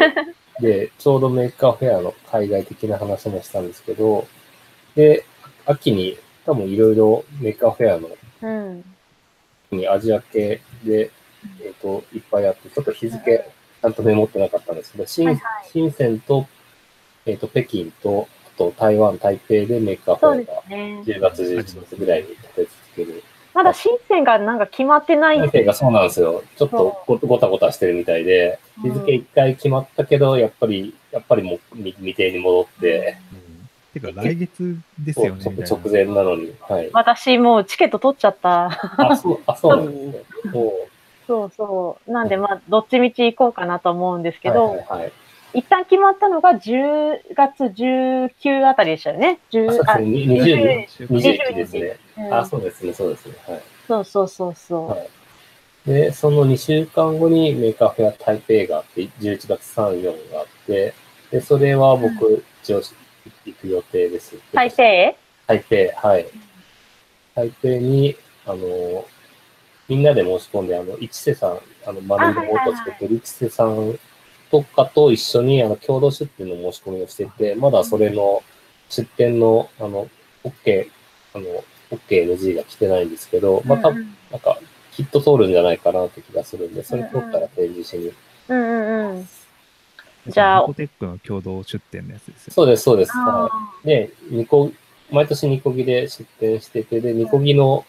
[0.62, 4.28] で、ちょうど Maker Faire の海外的な話もしたんですけど、
[4.96, 5.26] で、
[5.66, 8.10] 秋に多分いろいろ Maker Faire の、
[8.44, 8.84] うん。
[9.72, 11.12] にアジア系で、
[11.62, 13.46] えっ、と、いっぱいあって、ちょっと日付、
[13.82, 16.48] ちゃんとメモってなかったんですけど、深はいはい深センと、
[17.26, 21.04] えっ、と、北京と、あと台湾、台北で Maker Faire がすね。
[21.06, 23.24] 10月、11月ぐらいに立て続ける。
[23.54, 25.40] まだ深センがなんか決まってない。
[25.40, 26.44] 深センがそうなんですよ。
[26.58, 33.33] ちょっとごごたごたしてるみたいで、日付一回決まったけど、やっぱり、やっぱりもう未未定に戻って、うん
[33.94, 35.66] てか、来月ですよね、みたいな。
[35.66, 36.54] 直前なのに。
[36.62, 36.90] はい。
[36.94, 38.66] 私もうチケット取っちゃった。
[38.98, 40.24] あ、そう、あ、そうなんですね。
[40.52, 40.74] も
[41.28, 42.12] そうそう。
[42.12, 45.12] なんでまあ、どっちみち行こうかなと思うんですう、けど、はいはいはい。
[45.54, 49.40] 一旦決まったのが10月19あたりでしたよね。
[49.52, 50.06] 10あ、そうですあね。
[50.06, 51.98] に20、20 21ですね。
[52.18, 53.36] うんあ、そうですね、そうですね。
[53.48, 53.62] はい。
[53.88, 54.90] そうそうそうそう。
[54.90, 55.08] はい
[55.86, 60.94] で、その2週間後に Maker Faire 台北があって、11月3、4があって、
[61.30, 62.82] で、それは僕、一応
[63.46, 64.36] 行く予定です。
[64.54, 65.16] 台北？
[65.48, 66.28] 台北、はい。
[67.36, 68.16] 台北に、
[68.46, 69.06] あの、
[69.88, 74.00] みんなで申し込んで、あの、一瀬さん、あの、マネーモート作ってる一瀬さん
[74.50, 78.44] とかと一緒に、あの、共同出店の申し込みをしてて、まだそれの
[78.90, 80.08] 出店の、あの、
[80.44, 80.90] OK、
[81.34, 84.06] あの、OKNG が来てないんですけど、また、なん
[84.40, 84.58] か、
[84.92, 88.14] きっと通るんじゃないかなって気がするんで、それ通ったら展示しに。
[88.48, 89.28] うんうんうん。
[90.28, 92.54] じゃあニコテックの共同出店のやつですよ。
[92.54, 93.12] そうです、そうです。
[93.16, 93.88] あはーい。
[93.88, 94.72] で、ニコ、
[95.12, 97.86] 毎年ニコギで出店してて、で、ニコギの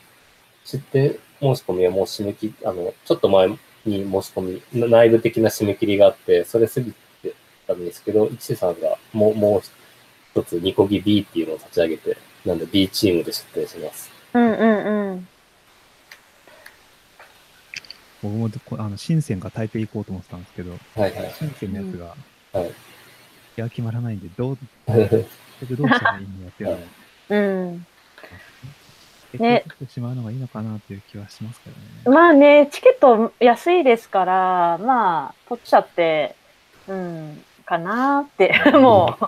[0.65, 7.35] 出店申し込みはもう締め切り、あの、ちょっと前に申し込み、な内部的な締め切りがあって、それ過ぎて
[7.67, 9.63] たんですけど、一瀬さんがもう、もう
[10.33, 14.11] 一つニコギ B っていうのを立ち上げて、なんで B チームで出店します。
[14.33, 15.29] うんうんうん。
[18.25, 21.31] 僕もこあの深センが台北行こうと思ってたんですけど、はいはい。
[21.33, 22.71] 深センのやつが、はい
[23.57, 26.79] いや、決まらないんで、どう、 どうしたらいいんだっていうのを、
[27.29, 27.37] う
[27.71, 27.87] ん。
[29.33, 32.17] 結ね局取ってしまうのがいいのかなっていう気はしますけどね。
[32.17, 36.35] まあね、チケット安いですから、まあ、取っちゃって、
[36.89, 39.19] うん、かなって、 も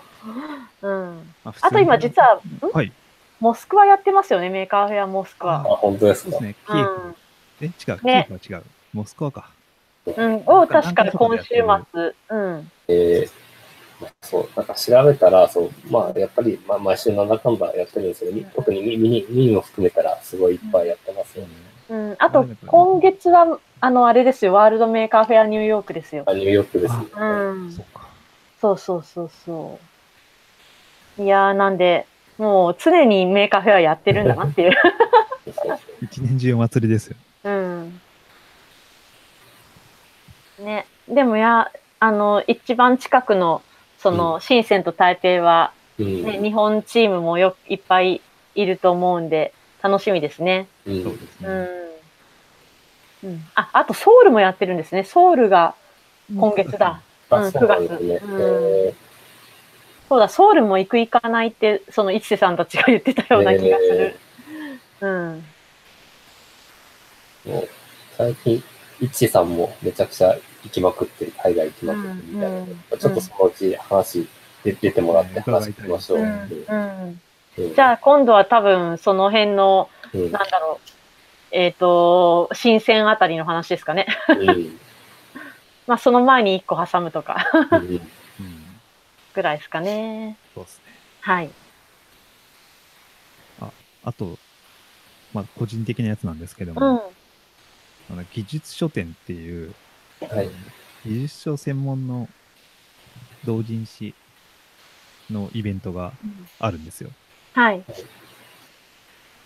[0.82, 0.88] う。
[0.88, 1.34] うん。
[1.44, 2.40] まあと今実は、ん？
[2.72, 2.92] はい。
[3.38, 5.76] モスクワやってますよね、 Maker Faire モスクあ、ワ。
[5.76, 6.48] 本当ですかそうです。
[6.48, 6.56] ね。
[6.66, 7.16] キエフ。
[7.60, 7.72] え、違う。
[7.76, 8.64] キエねフは違う。
[8.96, 9.50] モスクワか。
[10.06, 10.14] うん。
[10.14, 10.34] うん。
[10.46, 12.12] を確か今週末。
[12.30, 12.70] うん。
[12.88, 13.30] えー
[14.00, 21.50] まあそう、なんか調べたら、そう、まあ、やっぱり、まあ、毎週なんだかんだやってるんですけど、み特にミニ、ミニを含めたら、すごいいっぱいやってますよね。
[21.88, 22.16] うん。
[22.18, 26.24] あと、今月は、あの、あれですよ、 World Maker Faire ニューヨークですよ。
[26.26, 27.06] あニューヨークですね。
[27.16, 27.72] うん。
[27.72, 28.06] そうか。
[28.60, 29.78] そうそうそうそ
[31.18, 31.22] う。
[31.22, 34.72] いやー、なんで、もう常に Maker Faire やってるんだなっていう
[36.02, 37.16] 一年中お祭りですよ。
[37.44, 38.00] うん。
[40.62, 40.86] ね。
[41.08, 43.62] でもや、あの、一番近くの、
[43.98, 48.20] その、深センと台北は、うんね、日本チームもよいっぱい
[48.54, 49.52] いると思うんで、
[49.82, 50.68] 楽しみですね。
[50.86, 51.48] うんそうですね。
[53.22, 53.30] うん。
[53.30, 55.04] うん、あ、あとソウルもやってるんですね。
[55.04, 55.74] ソウルが
[56.34, 57.00] 今月だ。
[57.30, 58.14] あ、うんそうなんですね。
[58.16, 58.94] 9月うんえ
[60.08, 64.16] そうだ、ソウルも行く行かないって、その一瀬さんたちが言ってたような気がする。
[65.00, 65.44] うん。
[67.46, 67.68] ーもう
[68.16, 68.62] 最近、
[69.00, 72.66] イッチさんもめちゃくちゃ行きまくってる、海外行きまくってるみたいなうん
[72.98, 74.28] ちょっとそのうち話
[74.64, 77.74] で出てもらって話聞きましょう。
[77.74, 80.90] じゃあ今度は多分その辺の、うんなんだろう、
[81.50, 84.06] えっ、と、新鮮あたりの話ですかね。
[84.28, 84.78] うん
[85.86, 87.46] まあその前に一個挟むとか。
[89.34, 90.36] ぐらいですかね。
[90.54, 90.84] そうですね。
[91.20, 91.50] はい。
[94.06, 94.38] あと、
[95.34, 97.00] まあ、個人的なやつなんですけども、うん。
[98.10, 99.74] あの技術書店っていう、
[100.20, 100.50] はい。
[101.04, 102.28] 技術書専門の
[103.44, 104.14] 同人誌
[105.30, 106.12] のイベントが
[106.58, 107.10] あるんですよ。
[107.54, 107.84] はい。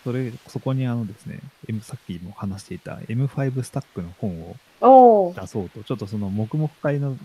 [0.03, 5.33] それ、そこにあのですね、M さっきも話していた M5 スタックの本を。
[5.35, 7.15] 出そうと、ちょっとその黙々会の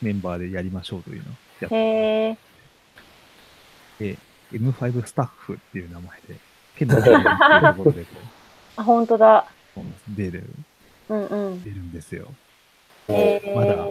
[0.00, 2.36] メンバーでやりましょうというのをやっへえ。
[3.98, 4.18] て、
[4.52, 6.36] M5 スタッフっていう名前で、
[6.76, 8.10] 県のところでこ
[8.76, 9.46] あ、本当だ。
[9.82, 10.44] う出る、
[11.08, 11.64] うんうん。
[11.64, 12.28] 出るんですよ。
[13.08, 13.54] へえ。
[13.54, 13.88] まだ、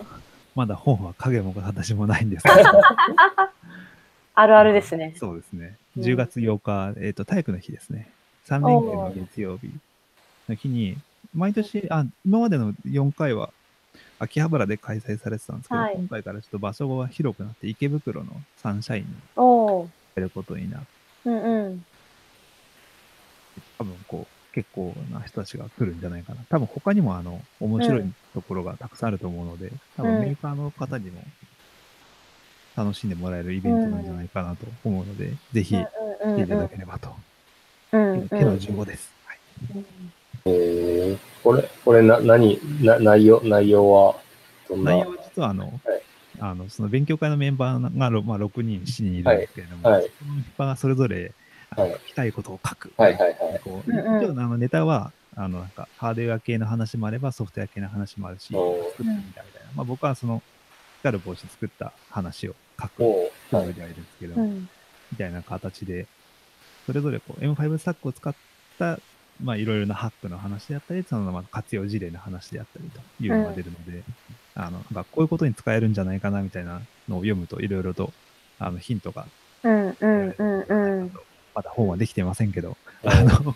[0.56, 2.56] まだ本は影も形もないんですけど。
[4.36, 5.14] あるあるですね。
[5.18, 5.78] そうですね。
[5.98, 8.10] うん10月8日、えっ、と、体育の日ですね。
[8.48, 9.70] 3連休の月曜日
[10.48, 10.98] の日に、
[11.34, 13.52] 毎年、あ、今までの4回は
[14.20, 19.46] 秋葉原で開催されてたんですけど、はい今回からちょっと場所が広くなって、池袋のサンシャインにお
[19.82, 19.90] お。
[20.16, 20.88] やることになって、
[21.26, 21.86] うんうん。
[23.78, 26.42] 多分こう、結構な人たちが来るんじゃないかな。
[26.50, 28.04] 多分他にもあの、面白い
[28.34, 31.22] ところがたくさんあると思うので、多分メーカーの方にも
[32.76, 37.10] 楽しんでもらえるイベントなんじゃないかなと思うので、ぜひ来ていただければと。
[37.94, 39.12] うん手の15です。
[39.26, 39.40] はい。
[40.46, 44.16] えー、これ、これな、何、な、内容、内容は、
[44.68, 45.80] どんな、内容は実はあの、
[46.42, 50.02] あの、その勉強会のメンバーが、ろまあ、6人、7人いるんですけれども、はい。
[50.02, 50.12] はい。
[50.20, 51.34] そのメンバーがそれぞれ、
[52.08, 52.92] きたいことを書く。
[52.98, 53.60] はいはいはい。
[53.64, 59.70] こううんうん一応あのネタは、あの、なんか、ハードウェア系の話もあれば、ソフトウェア系の話もあるし、作ってみたみたいな。
[59.76, 60.42] まあ、僕はその、
[61.02, 64.70] 光る帽子作った話を書くつもりではいるんですけど、うん
[65.12, 66.06] みたいな形で、
[66.86, 68.36] それぞれこう M5 スタックを使っ
[68.78, 69.00] た、
[69.44, 74.04] まあ、いろいろなハックの話であったり、そのまあ活用事例の話であったりというのが出るので、
[74.54, 78.14] あの、なんかこういうことに使えるんじゃないかなみたいなのを読むと、いろいろと、
[78.60, 79.26] あの、ヒントが
[79.64, 81.12] うんうんうんうん。
[81.54, 83.56] まだ本はできてませんけど、うんあの、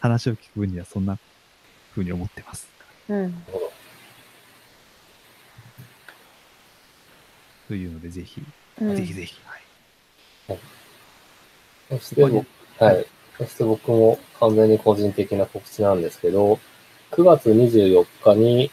[0.00, 1.18] 話を聞く分にはそんな
[1.92, 2.68] 風に思ってます。
[3.08, 3.44] うん
[7.68, 8.42] というので、ぜひ、
[8.80, 9.40] うんぜひぜひ、
[10.48, 10.58] はい。
[11.88, 12.46] そして僕、
[12.78, 13.06] はい。
[13.38, 16.58] そして僕も完全に個人的な告知なんですけど、
[17.12, 18.70] 9月24日に、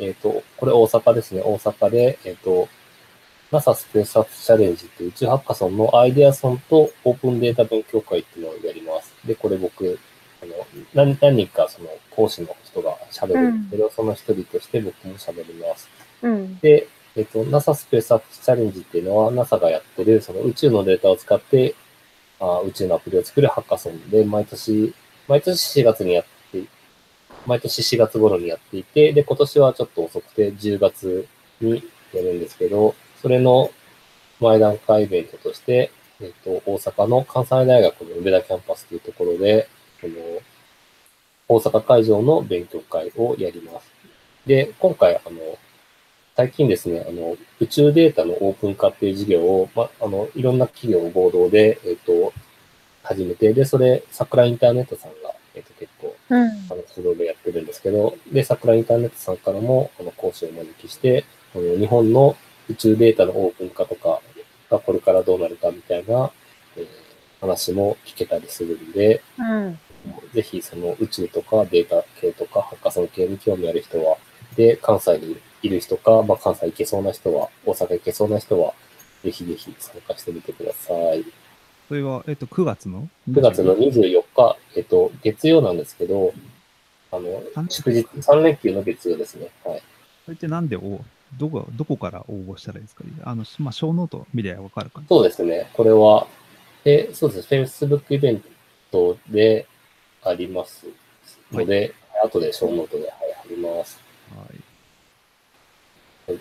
[0.00, 1.42] えっ、と、これ大阪ですね。
[1.44, 2.68] 大阪で、えっ、と、
[3.50, 9.14] NASA スペースアップチャレンジっていう宇宙ハッカソンのアイデアソンとオープンデータ勉強会っていうのをやります。
[9.26, 9.98] で、これ僕、
[10.42, 10.52] あの、
[10.94, 15.88] 何何人かその講師の人が喋るんですけど、その一人として僕も喋ります。
[16.22, 16.86] うんで、
[17.16, 21.74] えっと、NASA スペースアップチャレンジっていうのは NASA がやってるその宇宙のデータを使って
[22.40, 24.94] あ宇宙のアプリを作るハッカソンで、毎年、
[25.28, 26.64] 毎年4月にやって、
[27.46, 31.26] 毎年4月頃にやっていて、で、今年はちょっと遅くて10月
[31.60, 31.82] に
[32.14, 33.70] やるんですけど、それの
[34.40, 35.90] 前段階イベントとして、
[36.20, 39.68] えっと、大阪の関西大学の梅田キャンパスというところで、
[40.00, 40.14] その、
[41.48, 43.90] 大阪会場の勉強会をやります。
[44.46, 45.58] で、今回、あの、
[46.36, 52.32] 最近ですね、あの、宇宙データのオープン化っていう事業を、ま、あの、いろんな企業合同で、えっ、と、
[53.02, 62.36] 始めて、で、それ、桜インターネットさんが、えっ、と、結構、うんあの、主導でやってるんですけど、で、桜インターネットさんからも、あの、講師をお招きして、あの日本の
[62.70, 64.20] 宇宙データのオープン化とか
[64.70, 66.30] がこれからどうなるかみたいな、
[66.76, 66.86] えー
[67.40, 69.78] 話も聞けたりするんで、うん
[70.32, 74.16] ぜひその宇宙とかデータ系とかハッカソン系に興味ある人は、
[74.56, 78.72] で、関西にいる人か、まあ、関西行けそうな人は、大阪行けそうな人は、
[79.22, 81.24] ぜひぜひ参加してみてください。
[81.86, 86.32] それは、えっと、9月の？9月の24日、えっと、月曜なんですけど、
[87.12, 89.48] あの、祝日、3連休の月曜ですね。
[89.66, 89.82] はい。
[90.24, 91.00] それってなんでお、
[91.38, 93.04] どこ、どこから応募したらいいですか？
[93.24, 95.06] あの、まあ、小ノート見ればわかるかな。
[95.08, 95.70] そうですね。
[95.72, 96.26] これは、
[96.84, 97.62] え、そうですね。
[97.62, 98.42] Facebook イベン
[98.90, 99.66] トで
[100.22, 100.86] あります
[101.52, 103.12] ので、後でショーノートで、はい、
[103.42, 104.00] 貼ります。
[104.36, 104.44] は
[106.34, 106.38] い。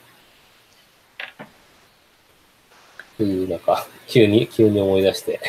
[3.18, 5.40] という、なんか、急に、急に思い出して。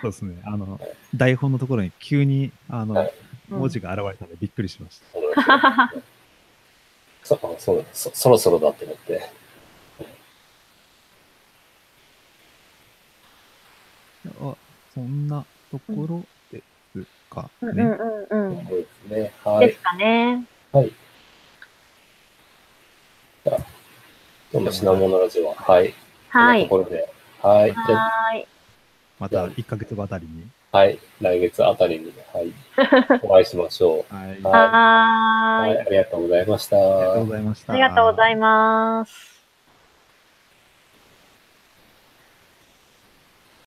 [0.00, 0.40] そうですね。
[0.44, 0.80] あの、
[1.14, 3.12] 台本のところに急に、あの、はい
[3.48, 5.94] 文字が現れたのでびっくりしました。
[7.26, 9.28] そそあそうそそろそろだって思って。
[14.40, 14.54] あ、
[14.94, 16.62] そんなところで
[16.94, 17.68] すかね。
[17.72, 17.98] うんうん
[18.30, 18.66] うんうん。
[18.68, 19.32] そうですね。
[19.44, 19.80] はいです。
[19.80, 20.44] かね。
[20.70, 20.92] はい。
[23.44, 23.56] じゃあ、
[24.52, 25.94] 今日の品物ラジオは、はい。
[26.28, 26.62] はい。
[26.62, 27.12] ところで、
[27.42, 27.72] はい。
[27.72, 28.46] はーい。
[29.18, 30.46] また1ヶ月後あたりに。
[30.76, 30.98] はい。
[31.22, 32.52] 来月あたりに、はい。
[33.24, 34.14] お会いしましょう。
[34.14, 34.42] はい。
[34.42, 35.68] は。
[35.68, 35.78] い。
[35.78, 36.76] ありがとうございました。
[36.76, 37.72] ありがとうございました。
[37.72, 39.35] ありがとうございます。